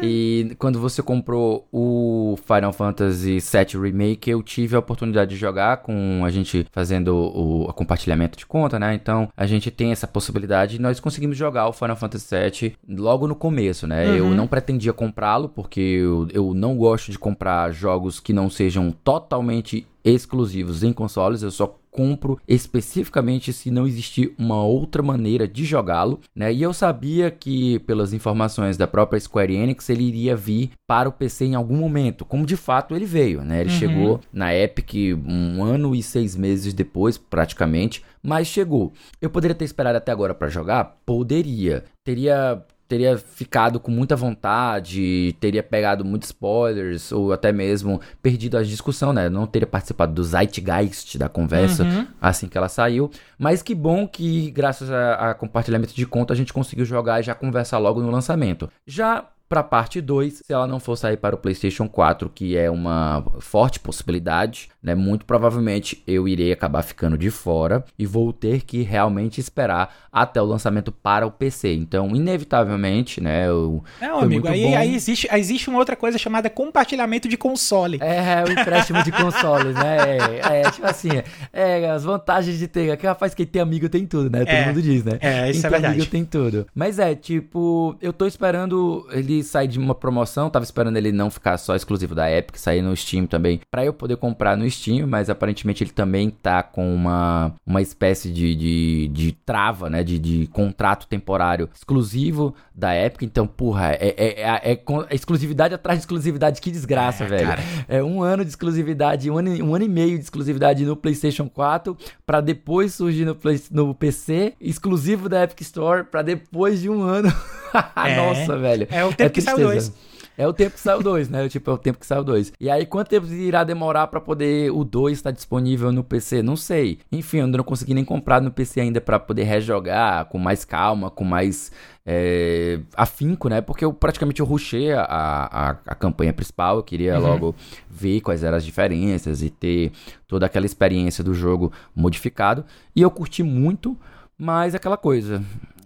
[0.02, 5.76] E quando você comprou o Final Fantasy VII Remake, eu tive a oportunidade de jogar
[5.76, 8.94] com a gente fazendo o, o compartilhamento de conta, né?
[8.94, 13.28] Então a gente tem essa possibilidade e nós conseguimos jogar o Final Fantasy VII logo
[13.28, 14.18] no começo, né?
[14.18, 18.90] Eu não pretendia comprá-lo porque eu, eu não gosto de comprar jogos que não sejam
[18.90, 25.64] totalmente exclusivos em consoles, eu só compro especificamente se não existir uma outra maneira de
[25.64, 26.52] jogá-lo, né?
[26.52, 31.12] E eu sabia que pelas informações da própria Square Enix ele iria vir para o
[31.12, 33.60] PC em algum momento, como de fato ele veio, né?
[33.60, 34.94] Ele chegou na Epic
[35.26, 38.92] um ano e seis meses depois, praticamente, mas chegou.
[39.20, 40.96] Eu poderia ter esperado até agora para jogar?
[41.04, 41.84] Poderia.
[42.02, 48.62] Teria teria ficado com muita vontade, teria pegado muitos spoilers, ou até mesmo perdido a
[48.62, 49.30] discussão, né?
[49.30, 52.06] Não teria participado do zeitgeist da conversa Uhum.
[52.20, 53.10] assim que ela saiu.
[53.38, 57.22] Mas que bom que, graças a, a compartilhamento de conta, a gente conseguiu jogar e
[57.22, 58.68] já conversar logo no lançamento.
[58.86, 62.70] Já pra parte 2, se ela não for sair para o PlayStation 4, que é
[62.70, 64.94] uma forte possibilidade, né?
[64.94, 70.40] Muito provavelmente eu irei acabar ficando de fora e vou ter que realmente esperar até
[70.40, 71.74] o lançamento para o PC.
[71.74, 73.46] Então, inevitavelmente, né?
[73.48, 74.76] Eu, Não, amigo, aí, bom.
[74.76, 77.98] aí existe, aí existe uma outra coisa chamada compartilhamento de console.
[78.00, 79.96] É, o empréstimo de consoles, né?
[80.18, 81.10] É, é, tipo assim,
[81.52, 82.96] é, as vantagens de ter.
[82.96, 84.40] Que rapaz, quem tem amigo tem tudo, né?
[84.46, 84.66] Todo É.
[84.66, 85.18] mundo diz, né?
[85.20, 85.86] É, isso quem é tem verdade.
[85.94, 86.66] amigo tem tudo.
[86.74, 89.06] Mas é, tipo, eu tô esperando
[89.42, 92.96] sair de uma promoção, tava esperando ele não ficar só exclusivo da Epic, sair no
[92.96, 97.54] Steam também, pra eu poder comprar no Steam, mas aparentemente ele também tá com uma,
[97.66, 100.02] uma espécie de, de, de trava, né?
[100.04, 103.22] De, de contrato temporário exclusivo da Epic.
[103.22, 107.46] Então, porra, é, é, é, é é exclusividade atrás de exclusividade, que desgraça, É, velho.
[107.48, 107.62] cara.
[107.88, 110.96] É um ano de exclusividade, um ano, e- um ano e meio de exclusividade no
[110.96, 116.80] PlayStation 4, pra depois surgir no, Play- no PC, exclusivo da Epic Store, pra depois
[116.80, 117.32] de um ano
[117.96, 118.16] É.
[118.16, 118.86] Nossa, velho.
[118.90, 119.92] É o tempo que saiu dois.
[120.38, 121.46] É o tempo que saiu dois, né?
[121.48, 122.52] Tipo, é o tempo que saiu dois.
[122.58, 126.42] E aí, quanto tempo irá demorar pra poder o 2 estar disponível no PC?
[126.42, 126.98] Não sei.
[127.12, 131.10] Enfim, eu não consegui nem comprar no PC ainda pra poder rejogar com mais calma,
[131.10, 131.70] com mais
[132.06, 133.60] é, afinco, né?
[133.60, 136.76] Porque eu praticamente eu rushei a, a, a campanha principal.
[136.78, 137.26] Eu queria Uhum.
[137.26, 137.54] logo
[137.90, 139.92] ver quais eram as diferenças e ter
[140.26, 142.64] toda aquela experiência do jogo modificado.
[142.96, 143.94] E eu curti muito,
[144.38, 145.42] mas aquela coisa.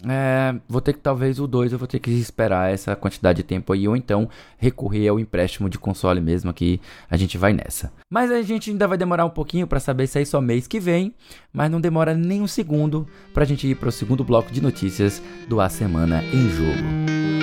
[0.06, 3.42] É, vou ter que talvez o 2 eu vou ter que esperar essa quantidade de
[3.42, 4.28] tempo aí, ou então
[4.58, 6.80] recorrer ao empréstimo de console mesmo, que
[7.10, 7.92] a gente vai nessa.
[8.10, 10.80] Mas a gente ainda vai demorar um pouquinho pra saber se é só mês que
[10.80, 11.14] vem,
[11.52, 15.60] mas não demora nem um segundo pra gente ir pro segundo bloco de notícias do
[15.60, 17.35] A Semana em Jogo.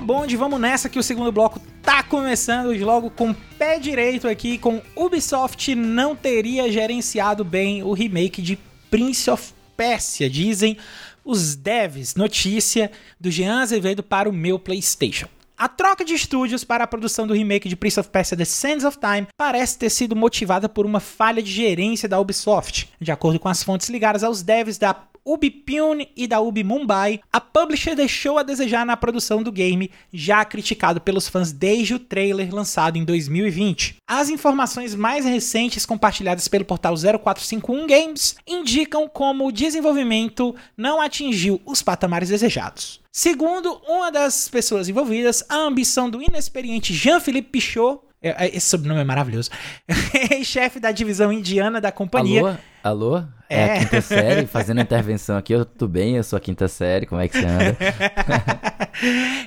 [0.00, 4.56] O bonde, vamos nessa que o segundo bloco tá começando logo com pé direito aqui,
[4.56, 8.58] com Ubisoft não teria gerenciado bem o remake de
[8.90, 10.78] Prince of Persia, dizem
[11.22, 12.14] os devs.
[12.14, 15.28] Notícia do Jean Azevedo para o meu PlayStation.
[15.54, 18.84] A troca de estúdios para a produção do remake de Prince of Persia The Sands
[18.84, 22.88] of Time parece ter sido motivada por uma falha de gerência da Ubisoft.
[22.98, 27.20] De acordo com as fontes ligadas aos devs da Ubi Pune e da Ubi Mumbai,
[27.32, 31.98] a publisher deixou a desejar na produção do game, já criticado pelos fãs desde o
[31.98, 33.96] trailer lançado em 2020.
[34.06, 41.60] As informações mais recentes compartilhadas pelo portal 0451 Games indicam como o desenvolvimento não atingiu
[41.64, 43.00] os patamares desejados.
[43.12, 49.50] Segundo uma das pessoas envolvidas, a ambição do inexperiente Jean-Philippe Pichot esse sobrenome é maravilhoso.
[50.44, 52.40] Chefe da divisão indiana da companhia.
[52.40, 52.54] Alô?
[52.82, 53.18] Alô?
[53.48, 53.74] É, É.
[53.74, 55.52] a quinta série fazendo intervenção aqui.
[55.52, 57.76] Eu tudo bem, eu sou a quinta série, como é que você anda?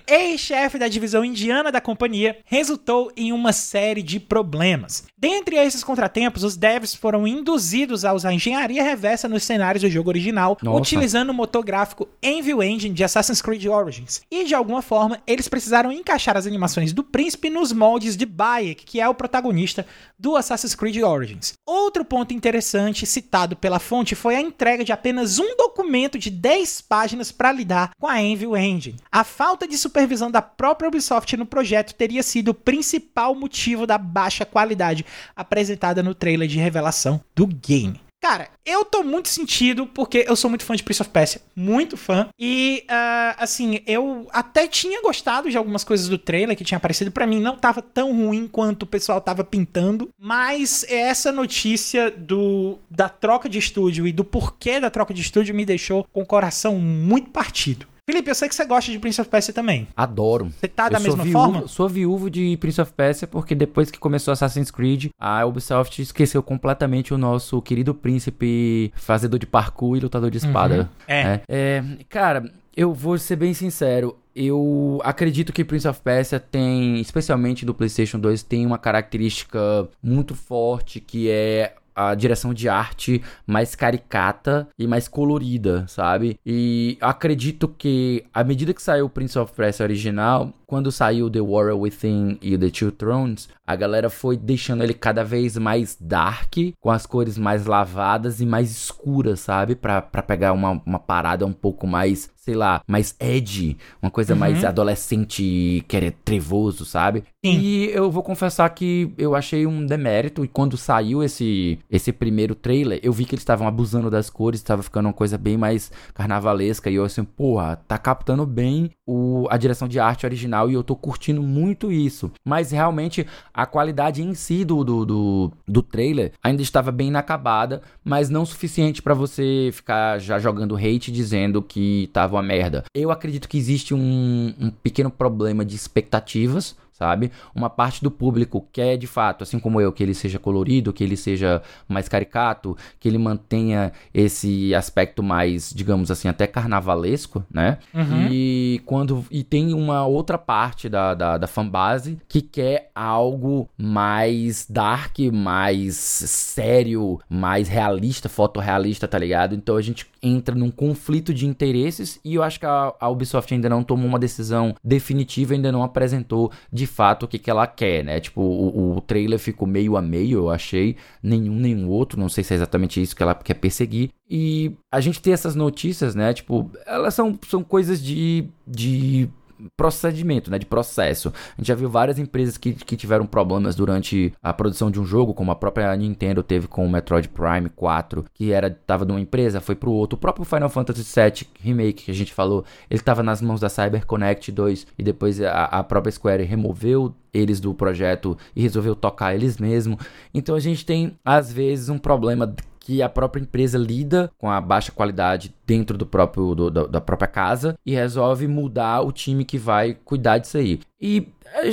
[0.07, 5.05] Ex-chefe da divisão indiana da companhia resultou em uma série de problemas.
[5.17, 10.09] Dentre esses contratempos, os devs foram induzidos a usar engenharia reversa nos cenários do jogo
[10.09, 10.79] original, Nossa.
[10.79, 14.21] utilizando o motor gráfico Envil Engine de Assassin's Creed Origins.
[14.29, 18.85] E de alguma forma, eles precisaram encaixar as animações do príncipe nos moldes de Bayek,
[18.85, 19.85] que é o protagonista
[20.17, 21.53] do Assassin's Creed Origins.
[21.65, 26.81] Outro ponto interessante citado pela fonte foi a entrega de apenas um documento de 10
[26.81, 28.97] páginas para lidar com a Envil Engine.
[29.11, 33.97] A falta de supervisão da própria Ubisoft no projeto teria sido o principal motivo da
[33.97, 37.99] baixa qualidade apresentada no trailer de revelação do game.
[38.21, 41.97] Cara, eu tô muito sentido porque eu sou muito fã de Prince of Persia, muito
[41.97, 42.29] fã.
[42.39, 47.11] E, ah, assim, eu até tinha gostado de algumas coisas do trailer que tinha aparecido.
[47.11, 50.07] Pra mim, não tava tão ruim quanto o pessoal tava pintando.
[50.17, 55.53] Mas essa notícia do da troca de estúdio e do porquê da troca de estúdio
[55.53, 57.91] me deixou com o coração muito partido.
[58.05, 59.87] Felipe, eu sei que você gosta de Prince of Persia também.
[59.95, 60.51] Adoro.
[60.59, 61.67] Você tá da eu mesma viúvo, forma?
[61.69, 66.43] Sou viúvo de Prince of Persia porque depois que começou Assassin's Creed, a Ubisoft esqueceu
[66.43, 70.89] completamente o nosso querido príncipe fazedor de parkour e lutador de espada.
[71.07, 71.23] É.
[71.23, 71.41] né?
[71.47, 74.17] É, cara, eu vou ser bem sincero.
[74.35, 80.35] Eu acredito que Prince of Persia tem, especialmente do PlayStation 2, tem uma característica muito
[80.35, 86.39] forte que é a direção de arte mais caricata e mais colorida, sabe?
[86.45, 91.39] E acredito que à medida que saiu o Prince of Persia original, quando saiu The
[91.39, 96.55] Warrior Within e The Two Thrones, a galera foi deixando ele cada vez mais dark,
[96.81, 99.75] com as cores mais lavadas e mais escuras, sabe?
[99.75, 104.35] Pra, pra pegar uma, uma parada um pouco mais, sei lá, mais edgy, uma coisa
[104.35, 107.23] mais adolescente, que é trevoso, sabe?
[107.45, 107.59] Sim.
[107.59, 112.55] E eu vou confessar que eu achei um demérito, e quando saiu esse, esse primeiro
[112.55, 115.91] trailer, eu vi que eles estavam abusando das cores, estava ficando uma coisa bem mais
[116.15, 120.73] carnavalesca, e eu assim, porra, tá captando bem o, a direção de arte original, e
[120.73, 122.31] eu tô curtindo muito isso.
[122.45, 127.81] Mas realmente, a qualidade em si do, do, do, do trailer ainda estava bem inacabada,
[128.03, 132.83] mas não suficiente pra você ficar já jogando hate dizendo que tava uma merda.
[132.93, 137.31] Eu acredito que existe um, um pequeno problema de expectativas, sabe?
[137.53, 141.03] Uma parte do público quer de fato, assim como eu, que ele seja colorido, que
[141.03, 147.79] ele seja mais caricato, que ele mantenha esse aspecto mais, digamos assim, até carnavalesco, né?
[147.93, 148.27] Uhum.
[148.31, 154.67] E quando e tem uma outra parte da, da, da fanbase que quer algo mais
[154.69, 159.55] dark, mais sério, mais realista, fotorrealista, tá ligado?
[159.55, 163.53] Então a gente entra num conflito de interesses e eu acho que a, a Ubisoft
[163.53, 167.49] ainda não tomou uma decisão definitiva, ainda não apresentou de de fato o que, que
[167.49, 168.19] ela quer, né?
[168.19, 170.97] Tipo, o, o trailer ficou meio a meio, eu achei.
[171.21, 172.19] Nenhum, nenhum outro.
[172.19, 174.09] Não sei se é exatamente isso que ela quer perseguir.
[174.29, 176.33] E a gente tem essas notícias, né?
[176.33, 178.49] Tipo, elas são, são coisas de.
[178.67, 179.29] de
[179.75, 181.33] procedimento, né, de processo.
[181.57, 185.05] A gente já viu várias empresas que, que tiveram problemas durante a produção de um
[185.05, 189.11] jogo, como a própria Nintendo teve com o Metroid Prime 4, que era tava de
[189.11, 190.15] uma empresa, foi pro outro.
[190.15, 193.69] O próprio Final Fantasy VII Remake que a gente falou, ele tava nas mãos da
[193.69, 199.33] CyberConnect 2 e depois a, a própria Square removeu eles do projeto e resolveu tocar
[199.33, 199.97] eles mesmo.
[200.33, 204.59] Então a gente tem às vezes um problema que a própria empresa lida com a
[204.59, 209.57] baixa qualidade dentro do próprio do, da própria casa e resolve mudar o time que
[209.57, 210.81] vai cuidar disso aí.
[210.99, 211.25] E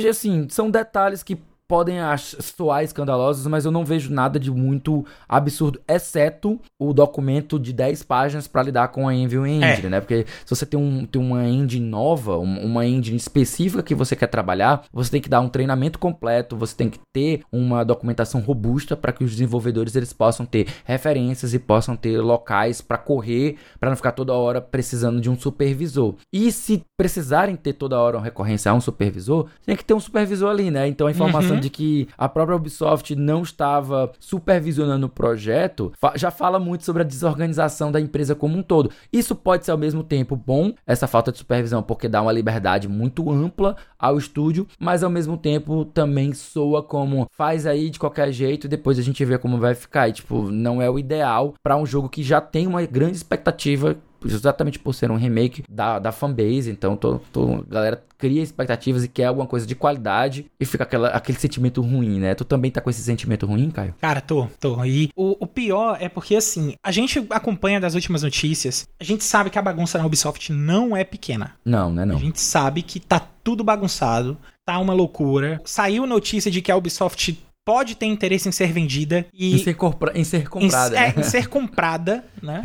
[0.09, 1.37] assim, são detalhes que
[1.71, 7.71] podem soar escandalosos, mas eu não vejo nada de muito absurdo, exceto o documento de
[7.71, 9.89] 10 páginas para lidar com a Envy Engine, é.
[9.89, 10.01] né?
[10.01, 14.27] Porque se você tem, um, tem uma engine nova, uma engine específica que você quer
[14.27, 18.97] trabalhar, você tem que dar um treinamento completo, você tem que ter uma documentação robusta
[18.97, 23.89] para que os desenvolvedores eles possam ter referências e possam ter locais para correr, para
[23.89, 26.15] não ficar toda hora precisando de um supervisor.
[26.33, 30.01] E se precisarem ter toda hora uma recorrência a um supervisor, tem que ter um
[30.01, 30.85] supervisor ali, né?
[30.85, 36.31] Então a informação uhum de que a própria Ubisoft não estava supervisionando o projeto, já
[36.31, 38.91] fala muito sobre a desorganização da empresa como um todo.
[39.11, 42.87] Isso pode ser ao mesmo tempo bom, essa falta de supervisão, porque dá uma liberdade
[42.87, 48.31] muito ampla ao estúdio, mas ao mesmo tempo também soa como faz aí de qualquer
[48.31, 50.09] jeito e depois a gente vê como vai ficar.
[50.09, 53.95] E, tipo, não é o ideal para um jogo que já tem uma grande expectativa
[54.25, 56.69] exatamente por ser um remake da, da fanbase.
[56.69, 60.83] Então, tô, tô, a galera cria expectativas e quer alguma coisa de qualidade e fica
[60.83, 62.35] aquela, aquele sentimento ruim, né?
[62.35, 63.95] Tu também tá com esse sentimento ruim, Caio?
[63.99, 64.83] Cara, tô, tô.
[64.85, 69.23] E o, o pior é porque, assim, a gente acompanha das últimas notícias, a gente
[69.23, 71.55] sabe que a bagunça na Ubisoft não é pequena.
[71.65, 72.05] Não, né?
[72.05, 72.15] Não.
[72.15, 75.59] A gente sabe que tá tudo bagunçado, tá uma loucura.
[75.65, 79.75] Saiu notícia de que a Ubisoft pode ter interesse em ser vendida e em ser,
[79.75, 82.61] compra, em ser comprada, em, é, em ser comprada, né?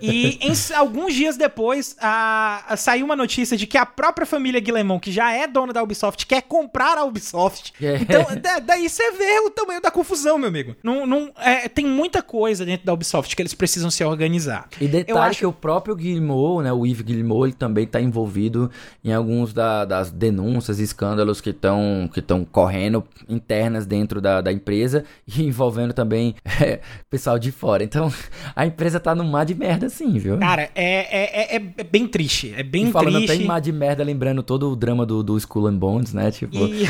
[0.00, 4.60] e em, alguns dias depois a, a, saiu uma notícia de que a própria família
[4.60, 7.72] Guillemot, que já é dona da Ubisoft, quer comprar a Ubisoft.
[7.82, 7.96] É.
[7.96, 10.76] Então da, daí você vê o tamanho da confusão, meu amigo.
[10.82, 14.68] Não, não, é, tem muita coisa dentro da Ubisoft que eles precisam se organizar.
[14.80, 15.40] E detalhe acho...
[15.40, 18.70] que o próprio Guillemot, né, o Yves Guillemot, ele também está envolvido
[19.04, 24.36] em alguns da, das denúncias e escândalos que estão que estão correndo internas dentro da
[24.46, 26.80] da, empresa e envolvendo também é,
[27.10, 27.84] pessoal de fora.
[27.84, 28.12] Então,
[28.54, 30.38] a empresa tá num mar de merda assim, viu?
[30.38, 32.54] Cara, é, é, é, é bem triste.
[32.56, 33.32] É bem e falando triste.
[33.32, 36.30] até em mar de merda, lembrando todo o drama do, do Skull and Bones, né?
[36.30, 36.56] Tipo...
[36.56, 36.86] E...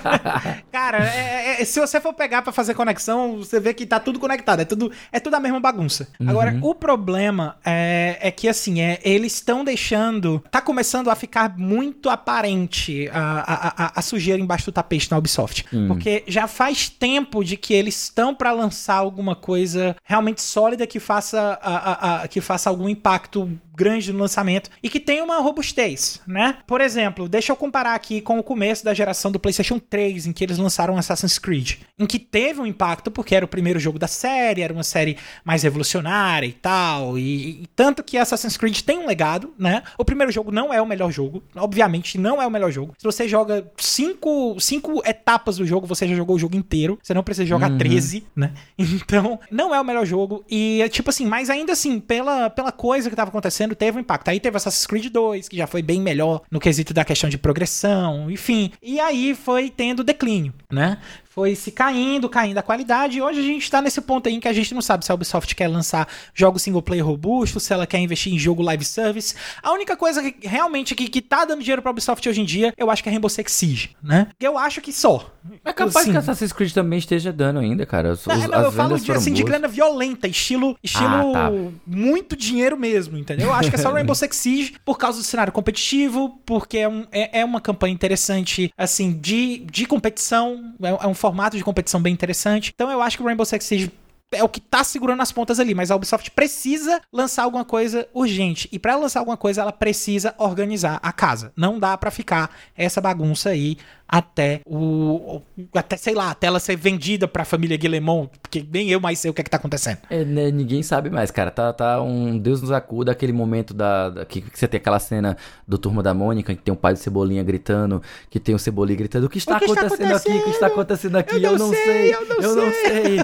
[0.70, 4.18] Cara, é, é, se você for pegar para fazer conexão, você vê que tá tudo
[4.18, 4.60] conectado.
[4.60, 6.08] É tudo, é tudo a mesma bagunça.
[6.20, 6.28] Uhum.
[6.28, 10.42] Agora, o problema é, é que, assim, é, eles estão deixando...
[10.50, 15.18] Tá começando a ficar muito aparente a, a, a, a sujeira embaixo do tapete na
[15.18, 15.64] Ubisoft.
[15.72, 15.88] Hum.
[15.88, 20.86] Porque já faz faz tempo de que eles estão para lançar alguma coisa realmente sólida
[20.86, 25.24] que faça, a, a, a, que faça algum impacto grande no lançamento e que tenha
[25.24, 26.58] uma robustez, né?
[26.66, 30.32] Por exemplo, deixa eu comparar aqui com o começo da geração do PlayStation 3, em
[30.32, 33.98] que eles lançaram Assassin's Creed, em que teve um impacto porque era o primeiro jogo
[33.98, 38.80] da série, era uma série mais revolucionária e tal, e, e tanto que Assassin's Creed
[38.82, 39.82] tem um legado, né?
[39.96, 42.94] O primeiro jogo não é o melhor jogo, obviamente não é o melhor jogo.
[42.98, 47.14] Se você joga cinco, cinco etapas do jogo, você já jogou o jogo inteiro, você
[47.14, 47.78] não precisa jogar uhum.
[47.78, 48.52] 13, né?
[49.02, 53.08] Então, não é o melhor jogo e tipo assim, mas ainda assim, pela, pela coisa
[53.08, 54.28] que tava acontecendo acontecendo teve um impacto.
[54.28, 57.38] Aí teve Assassin's Creed 2, que já foi bem melhor no quesito da questão de
[57.38, 58.72] progressão, enfim.
[58.82, 60.98] E aí foi tendo declínio, né?
[61.34, 64.40] Foi se caindo, caindo a qualidade, e hoje a gente tá nesse ponto aí em
[64.40, 67.72] que a gente não sabe se a Ubisoft quer lançar jogos single player robustos, se
[67.72, 69.34] ela quer investir em jogo live service.
[69.62, 72.74] A única coisa que realmente que, que tá dando dinheiro pra Ubisoft hoje em dia,
[72.76, 74.26] eu acho que é Rainbow Six Siege, né?
[74.38, 75.32] Eu acho que só.
[75.64, 78.12] É capaz assim, que Assassin's Creed também esteja dando ainda, cara.
[78.12, 81.52] Os, não, não, eu falo de, assim, de grana violenta, estilo, estilo ah, tá.
[81.86, 83.48] muito dinheiro mesmo, entendeu?
[83.48, 86.88] Eu acho que é só Rainbow Six Siege por causa do cenário competitivo, porque é,
[86.88, 91.62] um, é, é uma campanha interessante, assim, de, de competição, é, é um formato de
[91.62, 92.72] competição bem interessante.
[92.74, 93.92] Então eu acho que o Rainbow Six Siege
[94.32, 98.08] é o que tá segurando as pontas ali, mas a Ubisoft precisa lançar alguma coisa
[98.12, 98.68] urgente.
[98.72, 101.52] E para lançar alguma coisa, ela precisa organizar a casa.
[101.56, 103.76] Não dá para ficar essa bagunça aí
[104.12, 105.40] até o.
[105.74, 109.30] Até, sei lá, até ela ser vendida pra família Guillemont, porque nem eu mais sei
[109.30, 110.00] o que é que tá acontecendo.
[110.10, 111.50] É, né, ninguém sabe mais, cara.
[111.50, 114.10] Tá, tá um Deus nos acuda aquele momento da.
[114.10, 115.34] da que, que, você tem aquela cena
[115.66, 118.98] do Turma da Mônica, que tem o pai do Cebolinha gritando, que tem o Cebolinha
[118.98, 120.42] gritando: O que está, o que acontecendo, está acontecendo, aqui?
[120.42, 121.36] O que está acontecendo aqui?
[121.36, 122.64] Eu não, eu não sei, sei, eu não eu sei.
[122.66, 123.16] Não sei.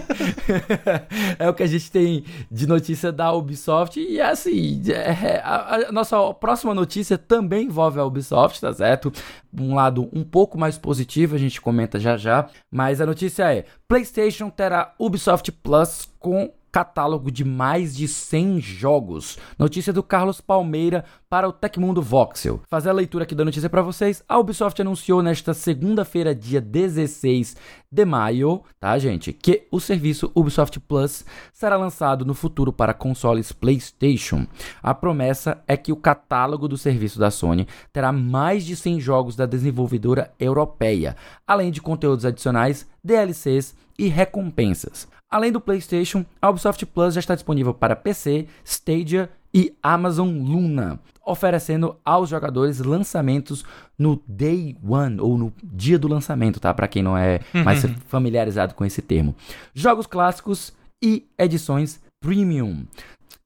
[1.38, 4.00] é o que a gente tem de notícia da Ubisoft.
[4.00, 9.12] E assim, é, a, a, nossa próxima notícia também envolve a Ubisoft, tá certo?
[9.52, 12.48] Um lado um pouco mais positivo, a gente comenta já já.
[12.70, 19.38] Mas a notícia é: PlayStation terá Ubisoft Plus com catálogo de mais de 100 jogos.
[19.58, 22.60] Notícia do Carlos Palmeira para o Tecmundo Voxel.
[22.68, 24.22] Fazer a leitura aqui da notícia para vocês.
[24.28, 27.56] A Ubisoft anunciou nesta segunda-feira, dia 16
[27.90, 33.50] de maio, tá, gente, que o serviço Ubisoft Plus será lançado no futuro para consoles
[33.50, 34.46] PlayStation.
[34.82, 39.36] A promessa é que o catálogo do serviço da Sony terá mais de 100 jogos
[39.36, 41.16] da desenvolvedora europeia,
[41.46, 45.08] além de conteúdos adicionais, DLCs e recompensas.
[45.30, 50.98] Além do PlayStation, a Ubisoft Plus já está disponível para PC, Stadia e Amazon Luna,
[51.24, 53.62] oferecendo aos jogadores lançamentos
[53.98, 56.72] no Day One ou no dia do lançamento, tá?
[56.72, 57.94] Para quem não é mais uhum.
[58.06, 59.34] familiarizado com esse termo.
[59.74, 60.72] Jogos clássicos
[61.02, 62.86] e edições premium.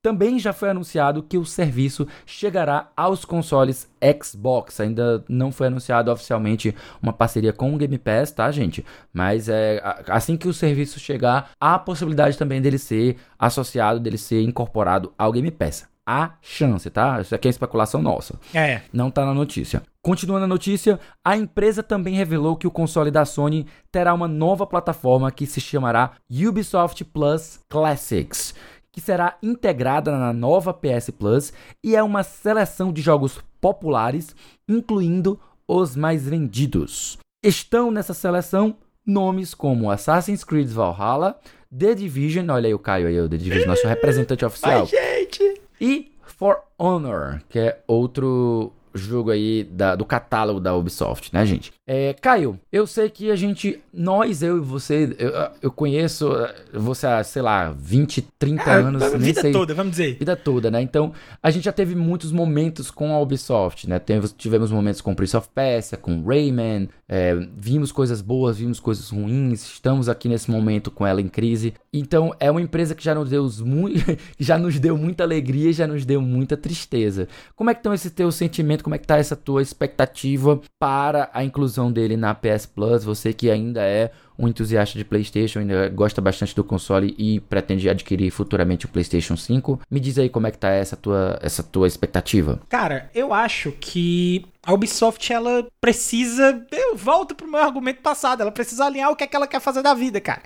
[0.03, 3.89] Também já foi anunciado que o serviço chegará aos consoles
[4.21, 4.81] Xbox.
[4.81, 8.85] Ainda não foi anunciado oficialmente uma parceria com o Game Pass, tá, gente?
[9.13, 14.17] Mas é assim que o serviço chegar, há a possibilidade também dele ser associado, dele
[14.17, 15.87] ser incorporado ao Game Pass.
[16.05, 17.21] Há chance, tá?
[17.21, 18.37] Isso aqui é especulação nossa.
[18.53, 18.81] É.
[18.91, 19.83] Não tá na notícia.
[20.01, 24.67] Continuando a notícia, a empresa também revelou que o console da Sony terá uma nova
[24.67, 28.53] plataforma que se chamará Ubisoft Plus Classics
[28.93, 31.51] que será integrada na nova PS Plus
[31.83, 34.35] e é uma seleção de jogos populares,
[34.69, 35.37] incluindo
[35.67, 37.17] os mais vendidos.
[37.43, 41.37] Estão nessa seleção nomes como Assassin's Creed Valhalla,
[41.75, 44.81] The Division, olha aí o Caio aí, o The Division, nosso representante oficial.
[44.81, 45.61] Ai, gente!
[45.81, 51.73] E For Honor, que é outro jogo aí da, do catálogo da Ubisoft, né, gente?
[51.85, 55.31] É, Caio, eu sei que a gente, nós, eu e você, eu,
[55.61, 56.29] eu conheço
[56.73, 59.13] você há, sei lá, 20, 30 é, anos.
[59.13, 60.17] Vida sei, toda, vamos dizer.
[60.17, 60.81] Vida toda, né?
[60.81, 63.99] Então, a gente já teve muitos momentos com a Ubisoft, né?
[63.99, 69.09] Tivemos, tivemos momentos com Prince of Persia, com Rayman, é, vimos coisas boas, vimos coisas
[69.09, 71.73] ruins, estamos aqui nesse momento com ela em crise.
[71.91, 73.99] Então, é uma empresa que já nos deu, muito,
[74.39, 77.27] já nos deu muita alegria, já nos deu muita tristeza.
[77.55, 81.29] Como é que estão esse teu sentimento, como é que tá essa tua expectativa para
[81.33, 85.89] a inclusão dele na PS Plus, você que ainda é um entusiasta de PlayStation, ainda
[85.89, 90.47] gosta bastante do console e pretende adquirir futuramente o PlayStation 5, me diz aí como
[90.47, 92.59] é que tá essa tua, essa tua expectativa.
[92.69, 96.65] Cara, eu acho que a Ubisoft, ela precisa.
[96.71, 98.39] Eu volto pro meu argumento passado.
[98.39, 100.41] Ela precisa alinhar o que é que ela quer fazer da vida, cara.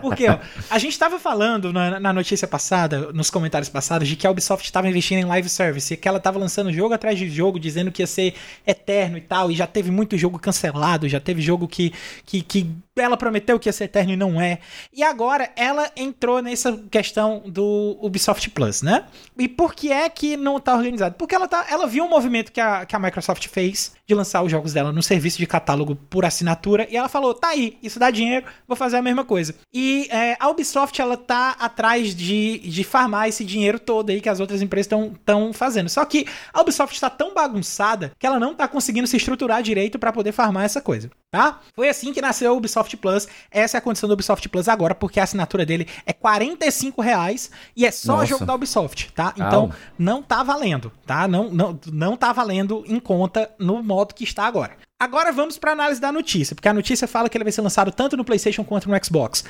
[0.00, 0.38] Porque, ó,
[0.70, 4.64] a gente tava falando na, na, notícia passada, nos comentários passados, de que a Ubisoft
[4.64, 7.90] estava investindo em live service e que ela tava lançando jogo atrás de jogo, dizendo
[7.90, 8.34] que ia ser
[8.64, 9.50] eterno e tal.
[9.50, 11.92] E já teve muito jogo cancelado, já teve jogo que,
[12.24, 12.70] que, que
[13.02, 14.58] ela prometeu que ia ser eterno e não é.
[14.92, 19.04] E agora ela entrou nessa questão do Ubisoft Plus, né?
[19.38, 21.14] E por que é que não tá organizado?
[21.16, 24.42] Porque ela, tá, ela viu um movimento que a, que a Microsoft fez de lançar
[24.42, 27.98] os jogos dela no serviço de catálogo por assinatura e ela falou: tá aí, isso
[27.98, 29.54] dá dinheiro, vou fazer a mesma coisa.
[29.74, 34.28] E é, a Ubisoft ela tá atrás de, de farmar esse dinheiro todo aí que
[34.28, 35.88] as outras empresas estão fazendo.
[35.88, 39.98] Só que a Ubisoft está tão bagunçada que ela não tá conseguindo se estruturar direito
[39.98, 41.60] para poder farmar essa coisa, tá?
[41.74, 43.28] Foi assim que nasceu o Ubisoft Plus.
[43.50, 47.50] Essa é a condição do Ubisoft Plus agora, porque a assinatura dele é 45 reais
[47.76, 48.26] e é só Nossa.
[48.26, 49.32] jogo da Ubisoft, tá?
[49.36, 51.26] Então não tá valendo, tá?
[51.28, 54.76] Não, não, não tá valendo em conta no modo que está agora.
[54.98, 57.92] Agora vamos para análise da notícia, porque a notícia fala que ele vai ser lançado
[57.92, 59.44] tanto no PlayStation quanto no Xbox.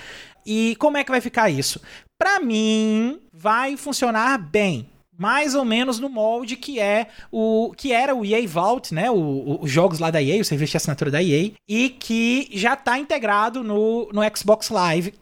[0.45, 1.81] E como é que vai ficar isso?
[2.19, 8.15] Para mim, vai funcionar bem mais ou menos no molde que é o que era
[8.15, 9.11] o EA Vault, né?
[9.11, 12.99] Os jogos lá da EA, o serviço de assinatura da EA, e que já está
[12.99, 15.15] integrado no, no Xbox Live,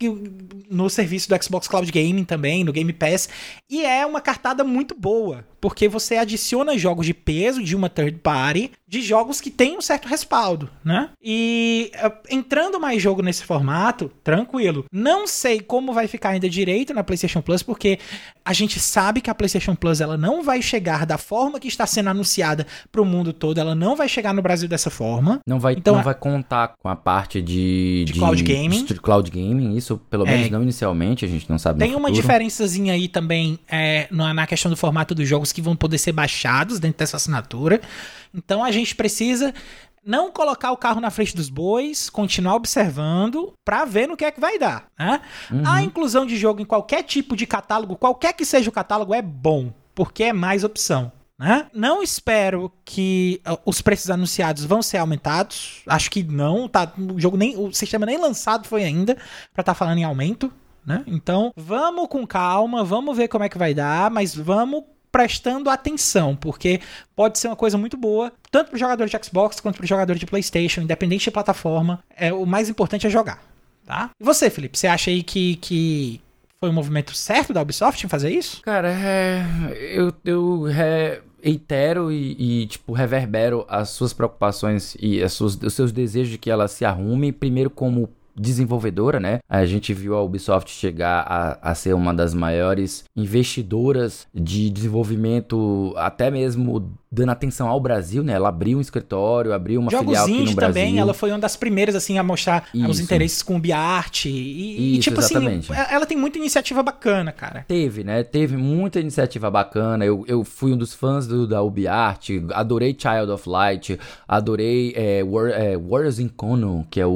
[0.69, 3.29] no serviço do Xbox Cloud Gaming também, no Game Pass,
[3.69, 8.19] e é uma cartada muito boa, porque você adiciona jogos de peso de uma third
[8.19, 11.09] party, de jogos que têm um certo respaldo, né?
[11.21, 14.85] E eh, entrando mais jogo nesse formato, tranquilo.
[14.89, 17.99] Não sei como vai ficar ainda direito na PlayStation Plus, porque
[18.45, 21.85] a gente sabe que a PlayStation Plus ela não vai chegar da forma que está
[21.85, 25.41] sendo anunciada para o mundo todo, ela não vai chegar no Brasil dessa forma.
[25.45, 28.85] Não vai, então, não vai contar com a parte de, de, de cloud gaming.
[28.85, 30.49] De cloud gaming, isso pelo menos é.
[30.49, 31.79] não inicialmente, a gente não sabe.
[31.79, 35.97] Tem uma diferençazinha aí também é, na questão do formato dos jogos que vão poder
[35.97, 37.81] ser baixados dentro dessa assinatura.
[38.35, 39.53] Então a gente precisa
[40.05, 44.31] não colocar o carro na frente dos bois, continuar observando para ver no que é
[44.31, 45.19] que vai dar, né?
[45.49, 45.63] Uhum.
[45.65, 49.21] A inclusão de jogo em qualquer tipo de catálogo, qualquer que seja o catálogo, é
[49.21, 51.11] bom porque é mais opção.
[51.37, 51.67] Né?
[51.73, 55.81] Não espero que os preços anunciados vão ser aumentados.
[55.87, 56.67] Acho que não.
[56.67, 59.15] Tá, o jogo nem, o sistema nem lançado foi ainda
[59.53, 60.51] para estar tá falando em aumento.
[60.85, 61.03] né?
[61.07, 64.83] Então, vamos com calma, vamos ver como é que vai dar, mas vamos
[65.15, 66.81] prestando atenção, porque
[67.15, 69.87] pode ser uma coisa muito boa, tanto para o jogador de Xbox quanto para o
[69.87, 72.03] jogador de PlayStation, independente de plataforma.
[72.17, 73.41] É, o mais importante é jogar,
[73.85, 74.09] tá?
[74.19, 76.21] E você, Felipe, você acha aí que, que
[76.59, 78.61] foi um movimento certo da Ubisoft em fazer isso?
[78.61, 79.45] Cara, é,
[79.89, 85.73] eu, eu é, reitero e, e, tipo, reverbero as suas preocupações e as suas, os
[85.73, 89.39] seus desejos de que ela se arrume, primeiro como desenvolvedora, né?
[89.49, 95.93] A gente viu a Ubisoft chegar a, a ser uma das maiores investidoras de desenvolvimento,
[95.97, 98.33] até mesmo dando atenção ao Brasil, né?
[98.33, 100.73] Ela abriu um escritório, abriu uma Jogos filial aqui no Brasil.
[100.73, 102.89] também, ela foi uma das primeiras, assim, a mostrar Isso.
[102.89, 104.27] os interesses com o Biarte.
[104.27, 105.71] E, e, Isso, tipo exatamente.
[105.71, 107.63] assim, ela tem muita iniciativa bacana, cara.
[107.67, 108.23] Teve, né?
[108.23, 110.05] Teve muita iniciativa bacana.
[110.05, 115.23] Eu, eu fui um dos fãs do, da UbiArt, adorei Child of Light, adorei é,
[115.23, 117.11] War, é, Warriors in Kono, que é o,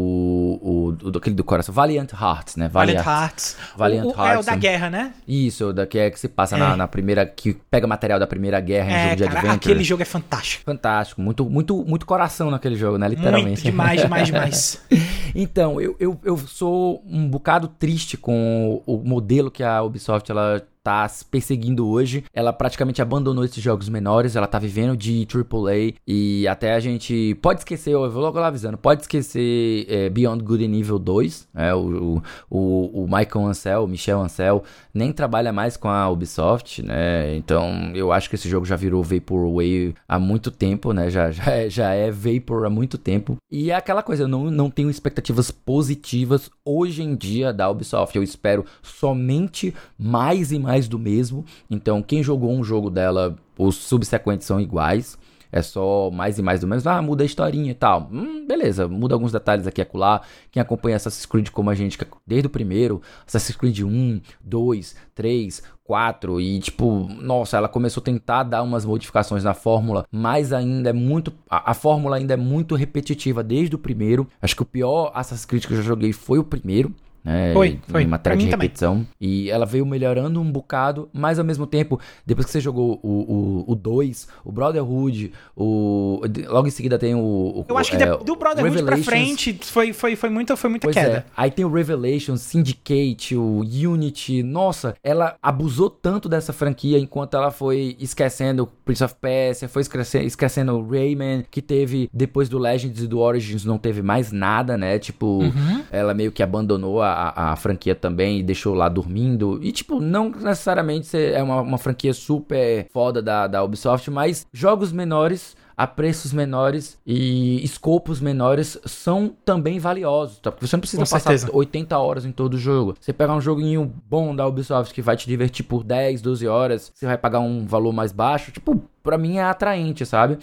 [1.03, 2.68] o, o aquele do coração, Valiant Hearts, né?
[2.70, 3.57] Valiant Hearts.
[3.76, 4.36] Valiant o, o, Hearts.
[4.36, 5.14] É o da guerra, né?
[5.28, 6.60] Isso, da, que é que se passa É.
[6.60, 9.55] na, na primeira, que pega material da Primeira Guerra em É, jogo de cara, adventure.
[9.72, 10.64] aquele jogo é fantástico.
[10.66, 13.07] Fantástico, muito, muito, muito coração naquele jogo, né?
[13.07, 13.47] Literalmente.
[13.47, 14.82] Muito, demais, demais, demais.
[15.36, 20.30] Então, eu, eu, eu sou um bocado triste com o, o modelo que a Ubisoft
[20.32, 22.23] ela tá se perseguindo hoje.
[22.34, 27.36] Ela praticamente abandonou esses jogos menores, ela tá vivendo de AAA e até a gente
[27.41, 31.47] pode esquecer, eu vou logo lá avisando, pode esquecer é, Beyond Good and Evil 2,
[31.53, 31.73] né?
[31.73, 34.63] O, o, o, o Michael Ansel, o Michel Ansel,
[34.93, 37.36] nem trabalha mais com a Ubisoft, né?
[37.36, 41.09] Então, eu acho que esse jogo já virou Vaporwave há muito tempo, né?
[41.09, 43.38] Já, já, é, já é Vapor há muito tempo.
[43.51, 48.15] E é aquela coisa, eu não, não tenho expectativas positivas hoje em dia da Ubisoft.
[48.15, 51.45] Eu espero somente mais e mais do mesmo.
[51.70, 55.17] Então, quem jogou um jogo dela, os subsequentes são iguais.
[55.51, 56.89] É só mais e mais do mesmo.
[56.89, 58.07] Ah, muda a historinha e tal.
[58.11, 60.22] Hum, beleza, muda alguns detalhes aqui e acolá.
[60.51, 64.95] Quem acompanha Assassin's Creed como a gente, é desde o primeiro, Assassin's Creed 1, 2,
[65.15, 70.53] 3, 4 e tipo, nossa, ela começou a tentar dar umas modificações na fórmula, mas
[70.53, 74.28] ainda é muito a, a fórmula ainda é muito repetitiva desde o primeiro.
[74.39, 76.93] Acho que o pior Assassin's Creed que eu já joguei foi o primeiro.
[77.24, 78.03] Né, Foi, foi.
[78.03, 78.67] Em matéria Pra de mim também.
[78.67, 79.05] repetição.
[79.20, 83.76] E ela veio melhorando um bocado, mas ao mesmo tempo, depois que você jogou o
[83.76, 86.22] 2, o, o, o Brotherhood, o.
[86.47, 87.20] Logo em seguida tem o.
[87.20, 90.88] o Eu acho que é, do Brotherhood pra frente foi, foi, foi muita, foi muita
[90.88, 91.17] Pois queda.
[91.17, 91.24] é.
[91.36, 94.43] Aí tem o Revelations, Syndicate, o Unity.
[94.43, 100.26] Nossa, ela abusou tanto dessa franquia enquanto ela foi esquecendo Prince of Persia, foi esquecendo,
[100.26, 104.78] esquecendo o Rayman, que teve, depois do Legends e do Origins, não teve mais nada,
[104.78, 104.97] né?
[104.99, 105.84] Tipo, Uhum.
[105.91, 109.60] ela meio que abandonou a, a, a franquia também e deixou lá dormindo.
[109.62, 114.91] E, tipo, não necessariamente é uma, uma franquia super foda da, da Ubisoft, mas jogos
[114.91, 120.51] menores a preços menores e escopos menores são também valiosos, tá?
[120.51, 121.57] Porque você não precisa Com passar certeza.
[121.57, 122.95] 80 horas em todo o jogo.
[122.99, 126.91] Você pegar um joguinho bom da Ubisoft que vai te divertir por 10, 12 horas,
[126.93, 130.38] você vai pagar um valor mais baixo, tipo, pra mim é atraente, sabe?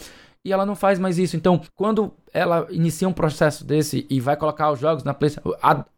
[0.47, 1.37] E ela não faz mais isso.
[1.37, 5.53] Então, quando ela inicia um processo desse e vai colocar os jogos na PlayStation,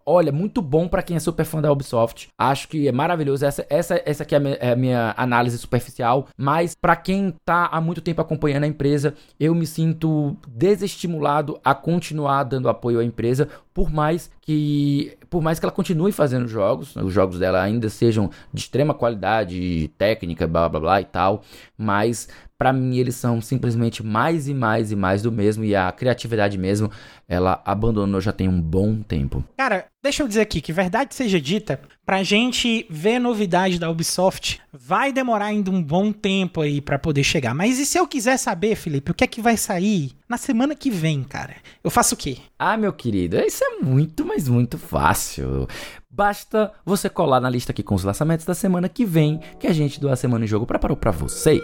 [0.07, 2.31] olha, muito bom pra quem é super fã da Ubisoft.
[2.39, 3.45] Acho que é maravilhoso.
[3.45, 6.29] Essa, essa, essa aqui é a minha, é a minha análise superficial.
[6.35, 11.75] Mas pra quem tá há muito tempo acompanhando a empresa, eu me sinto desestimulado a
[11.75, 16.97] continuar dando apoio à empresa, por mais que por mais que ela continue fazendo jogos,
[16.97, 21.43] os jogos dela ainda sejam de extrema qualidade técnica, blá blá blá e tal,
[21.77, 22.29] mas
[22.59, 25.63] Pra mim, eles são simplesmente mais e mais e mais do mesmo.
[25.63, 26.91] E a criatividade mesmo,
[27.29, 29.45] ela abandonou já tem um bom tempo.
[29.57, 34.61] Cara, deixa eu dizer aqui que verdade seja dita, pra gente ver novidade da Ubisoft,
[34.73, 37.55] vai demorar ainda um bom tempo aí pra poder chegar.
[37.55, 40.75] Mas e se eu quiser saber, Felipe, o que é que vai sair na semana
[40.75, 41.55] que vem, cara?
[41.85, 42.39] Eu faço o quê?
[42.59, 45.69] Ah, meu querido, isso é muito, mas muito fácil.
[46.11, 49.73] Basta você colar na lista aqui com os lançamentos da semana que vem, que a
[49.73, 51.63] gente do A Semana em Jogo preparou pra vocês.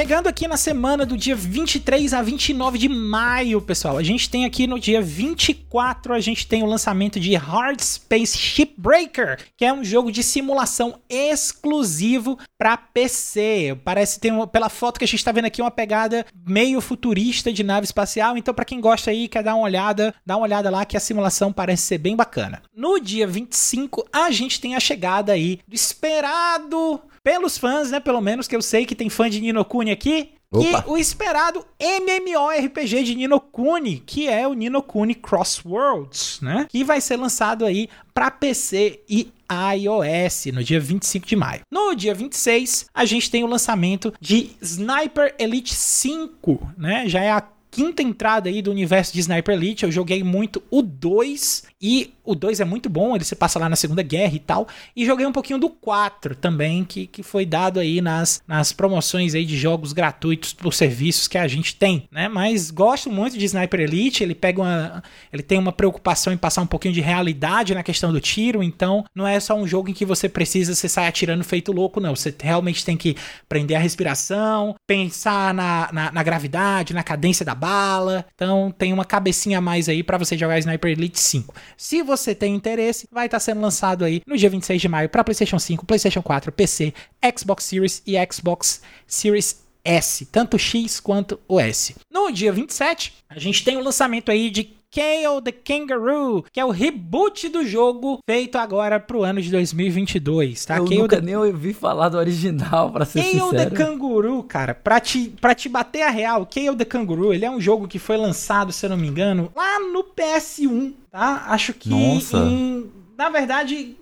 [0.00, 3.98] Chegando aqui na semana do dia 23 a 29 de maio, pessoal.
[3.98, 8.38] A gente tem aqui no dia 24, a gente tem o lançamento de Hard Space
[8.38, 13.78] Shipbreaker, que é um jogo de simulação exclusivo para PC.
[13.84, 17.52] Parece ter uma, pela foto que a gente tá vendo aqui uma pegada meio futurista
[17.52, 18.38] de nave espacial.
[18.38, 21.00] Então, para quem gosta aí, quer dar uma olhada, dá uma olhada lá que a
[21.00, 22.62] simulação parece ser bem bacana.
[22.74, 28.00] No dia 25, a gente tem a chegada aí do esperado pelos fãs, né?
[28.00, 30.32] Pelo menos que eu sei que tem fã de Nino Kuni aqui.
[30.52, 30.84] Opa.
[30.86, 36.66] E o esperado MMORPG de Nino Kuni, que é o Nino Kuni Crossworlds, né?
[36.68, 39.32] Que vai ser lançado aí para PC e
[39.76, 41.60] iOS no dia 25 de maio.
[41.70, 47.08] No dia 26, a gente tem o lançamento de Sniper Elite 5, né?
[47.08, 49.84] Já é a quinta entrada aí do universo de Sniper Elite.
[49.84, 53.68] Eu joguei muito o 2 e o 2 é muito bom, ele se passa lá
[53.68, 54.68] na Segunda Guerra e tal.
[54.94, 59.34] E joguei um pouquinho do 4 também, que, que foi dado aí nas, nas promoções
[59.34, 62.28] aí de jogos gratuitos por serviços que a gente tem, né?
[62.28, 65.02] Mas gosto muito de Sniper Elite, ele pega uma.
[65.32, 69.04] Ele tem uma preocupação em passar um pouquinho de realidade na questão do tiro, então
[69.14, 72.14] não é só um jogo em que você precisa você sair atirando feito louco, não.
[72.14, 73.16] Você realmente tem que
[73.48, 78.26] prender a respiração, pensar na, na, na gravidade, na cadência da bala.
[78.34, 81.54] Então tem uma cabecinha a mais aí para você jogar Sniper Elite 5.
[81.76, 85.24] Se você tem interesse, vai estar sendo lançado aí no dia 26 de maio para
[85.24, 86.92] PlayStation 5, PlayStation 4, PC,
[87.38, 91.96] Xbox Series e Xbox Series S, tanto X quanto o S.
[92.10, 96.64] No dia 27, a gente tem o lançamento aí de Kale the Kangaroo, que é
[96.64, 100.78] o reboot do jogo feito agora pro ano de 2022, tá?
[100.78, 101.22] Eu Kale nunca the...
[101.22, 103.50] nem ouvi falar do original, pra ser Kale sincero.
[103.50, 107.44] Kale the Kangaroo, cara, pra te, pra te bater a real, Kale the Kangaroo, ele
[107.44, 111.44] é um jogo que foi lançado, se eu não me engano, lá no PS1, tá?
[111.46, 112.38] Acho que Nossa.
[112.38, 113.98] em na verdade,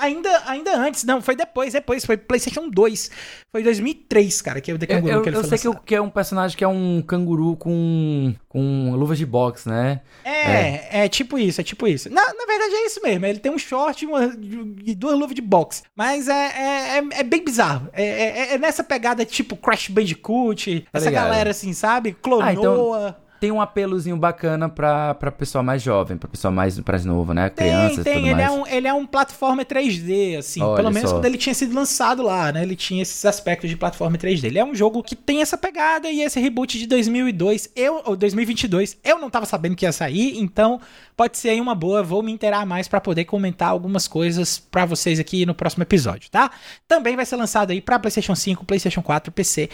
[0.00, 3.10] ainda, ainda antes, não, foi depois, depois, foi PlayStation 2.
[3.52, 5.94] Foi 2003, cara, que é o The Canguru eu, que ele Eu sei que, que,
[5.94, 10.00] é um personagem que é um canguru com, com luvas de boxe, né?
[10.24, 12.08] É, é, é, tipo isso, é tipo isso.
[12.10, 14.24] Na, na verdade é isso mesmo, ele tem um short uma,
[14.84, 15.82] e duas luvas de boxe.
[15.94, 17.88] Mas é, é, é, é bem bizarro.
[17.92, 21.24] É, é, é, nessa pegada tipo Crash Bandicoot, tá essa ligado.
[21.24, 22.12] galera assim, sabe?
[22.12, 22.46] Clonoa.
[22.46, 27.04] Ah, então tem um apelozinho bacana pra, pra pessoal mais jovem, pra pessoal mais, mais
[27.06, 27.48] novo, né?
[27.48, 28.28] Tem, Crianças tem.
[28.28, 28.46] ele mais.
[28.46, 30.60] É um, ele é um plataforma 3D, assim.
[30.60, 31.16] Olha pelo menos só.
[31.16, 32.62] quando ele tinha sido lançado lá, né?
[32.62, 34.44] Ele tinha esses aspectos de plataforma 3D.
[34.44, 38.14] Ele é um jogo que tem essa pegada e esse reboot de 2002, eu, ou
[38.14, 40.78] 2022, eu não tava sabendo que ia sair, então
[41.16, 42.02] pode ser aí uma boa.
[42.02, 46.30] Vou me inteirar mais para poder comentar algumas coisas para vocês aqui no próximo episódio,
[46.30, 46.50] tá?
[46.86, 49.70] Também vai ser lançado aí para PlayStation 5, PlayStation 4, PC,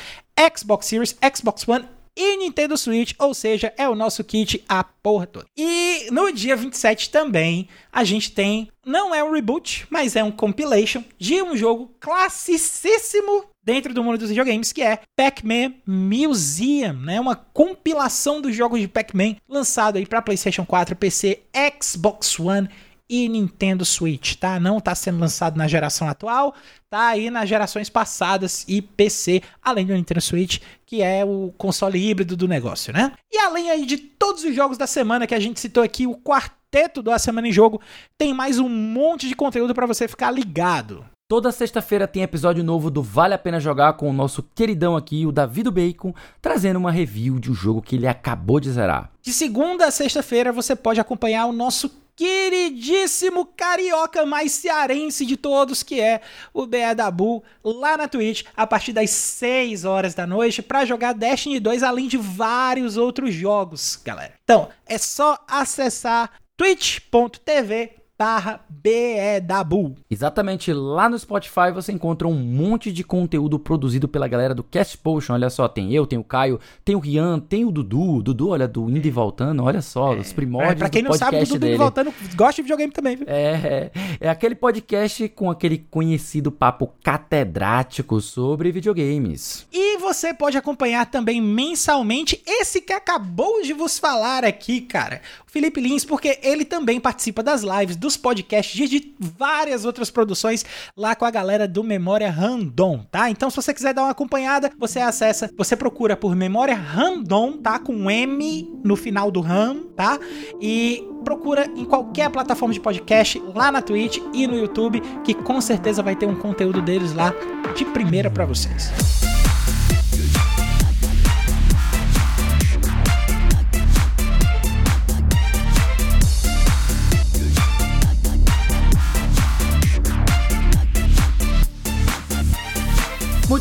[0.56, 5.26] Xbox Series, Xbox One e Nintendo Switch, ou seja, é o nosso kit a porra
[5.26, 5.46] toda.
[5.56, 10.30] E no dia 27 também a gente tem, não é um reboot, mas é um
[10.30, 17.20] compilation de um jogo classicíssimo dentro do mundo dos videogames, que é Pac-Man Museum, né?
[17.20, 21.42] Uma compilação dos jogos de Pac-Man lançado aí para PlayStation 4, PC,
[21.82, 22.68] Xbox One
[23.08, 24.58] e Nintendo Switch, tá?
[24.58, 26.54] Não tá sendo lançado na geração atual,
[26.90, 31.98] tá aí nas gerações passadas e PC, além do Nintendo Switch, que é o console
[31.98, 33.12] híbrido do negócio, né?
[33.32, 36.16] E além aí de todos os jogos da semana que a gente citou aqui, o
[36.16, 37.80] quarteto da semana em jogo,
[38.18, 41.04] tem mais um monte de conteúdo para você ficar ligado.
[41.28, 45.26] Toda sexta-feira tem episódio novo do Vale a Pena Jogar com o nosso queridão aqui,
[45.26, 49.10] o Davi do Bacon, trazendo uma review de um jogo que ele acabou de zerar.
[49.22, 55.82] De segunda a sexta-feira você pode acompanhar o nosso queridíssimo carioca mais cearense de todos,
[55.82, 60.62] que é o BE Dabu, lá na Twitch, a partir das 6 horas da noite,
[60.62, 64.32] para jogar Destiny 2, além de vários outros jogos, galera.
[64.42, 69.94] Então, é só acessar twitch.tv barra BEDABU.
[70.10, 74.96] Exatamente, lá no Spotify você encontra um monte de conteúdo produzido pela galera do Cast
[74.98, 75.34] Potion.
[75.34, 78.22] Olha só, tem eu, tem o Caio, tem o Rian, tem o Dudu.
[78.22, 81.12] Dudu, olha, do Indo e Voltando, olha só, é, os primórdios é, pra quem não
[81.12, 83.26] sabe, o Dudu Indo e Voltando gosta de videogame também, viu?
[83.28, 83.90] É, é,
[84.20, 89.66] é aquele podcast com aquele conhecido papo catedrático sobre videogames.
[89.72, 95.50] E você pode acompanhar também mensalmente esse que acabou de vos falar aqui, cara, o
[95.50, 100.64] Felipe Lins, porque ele também participa das lives do dos podcasts de várias outras produções
[100.96, 103.28] lá com a galera do Memória Random, tá?
[103.28, 107.80] Então, se você quiser dar uma acompanhada, você acessa, você procura por Memória Random, tá?
[107.80, 110.20] Com M no final do RAM, tá?
[110.60, 115.60] E procura em qualquer plataforma de podcast, lá na Twitch e no YouTube, que com
[115.60, 117.34] certeza vai ter um conteúdo deles lá
[117.74, 119.25] de primeira para vocês.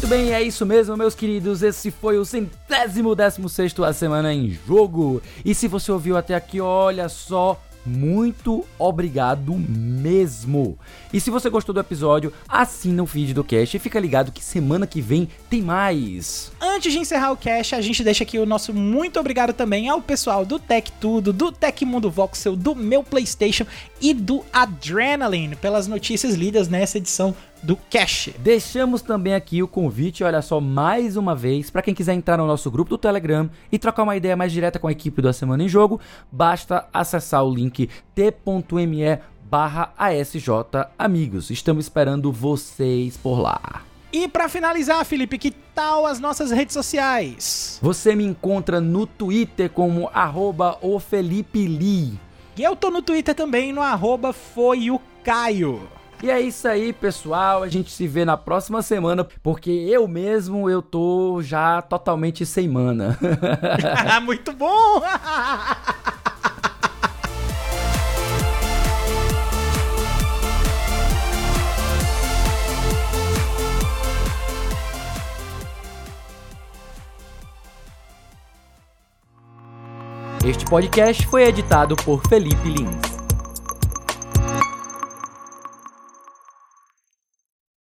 [0.05, 1.63] Muito bem, é isso mesmo, meus queridos.
[1.63, 5.19] Esse foi o centésimo décimo sexto A Semana em Jogo.
[5.43, 10.77] E se você ouviu até aqui, olha só, muito obrigado mesmo.
[11.11, 14.43] E se você gostou do episódio, assina o feed do Cash e fica ligado que
[14.43, 16.51] semana que vem tem mais.
[16.61, 20.03] Antes de encerrar o Cash, a gente deixa aqui o nosso muito obrigado também ao
[20.03, 23.65] pessoal do Tech Tudo, do Tech Mundo Voxel, do meu PlayStation
[23.99, 27.35] e do Adrenaline pelas notícias lidas nessa edição
[27.65, 28.29] do Cash.
[28.39, 32.45] Deixamos também aqui o convite, olha só, mais uma vez, para quem quiser entrar no
[32.45, 35.63] nosso grupo do Telegram e trocar uma ideia mais direta com a equipe da Semana
[35.63, 35.99] em Jogo,
[36.31, 40.47] basta acessar o link t.me barra ASJ
[40.97, 41.49] Amigos.
[41.49, 43.81] Estamos esperando vocês por lá.
[44.13, 47.79] E para finalizar, Felipe, que tal as nossas redes sociais?
[47.81, 52.17] Você me encontra no Twitter como arroba o Felipe Lee.
[52.55, 55.81] E eu tô no Twitter também no arroba foi o Caio.
[56.25, 57.61] E é isso aí, pessoal.
[57.61, 62.67] A gente se vê na próxima semana, porque eu mesmo eu tô já totalmente sem
[62.67, 63.15] mana.
[64.25, 65.03] Muito bom!
[80.43, 83.14] Este podcast foi editado por Felipe Lins.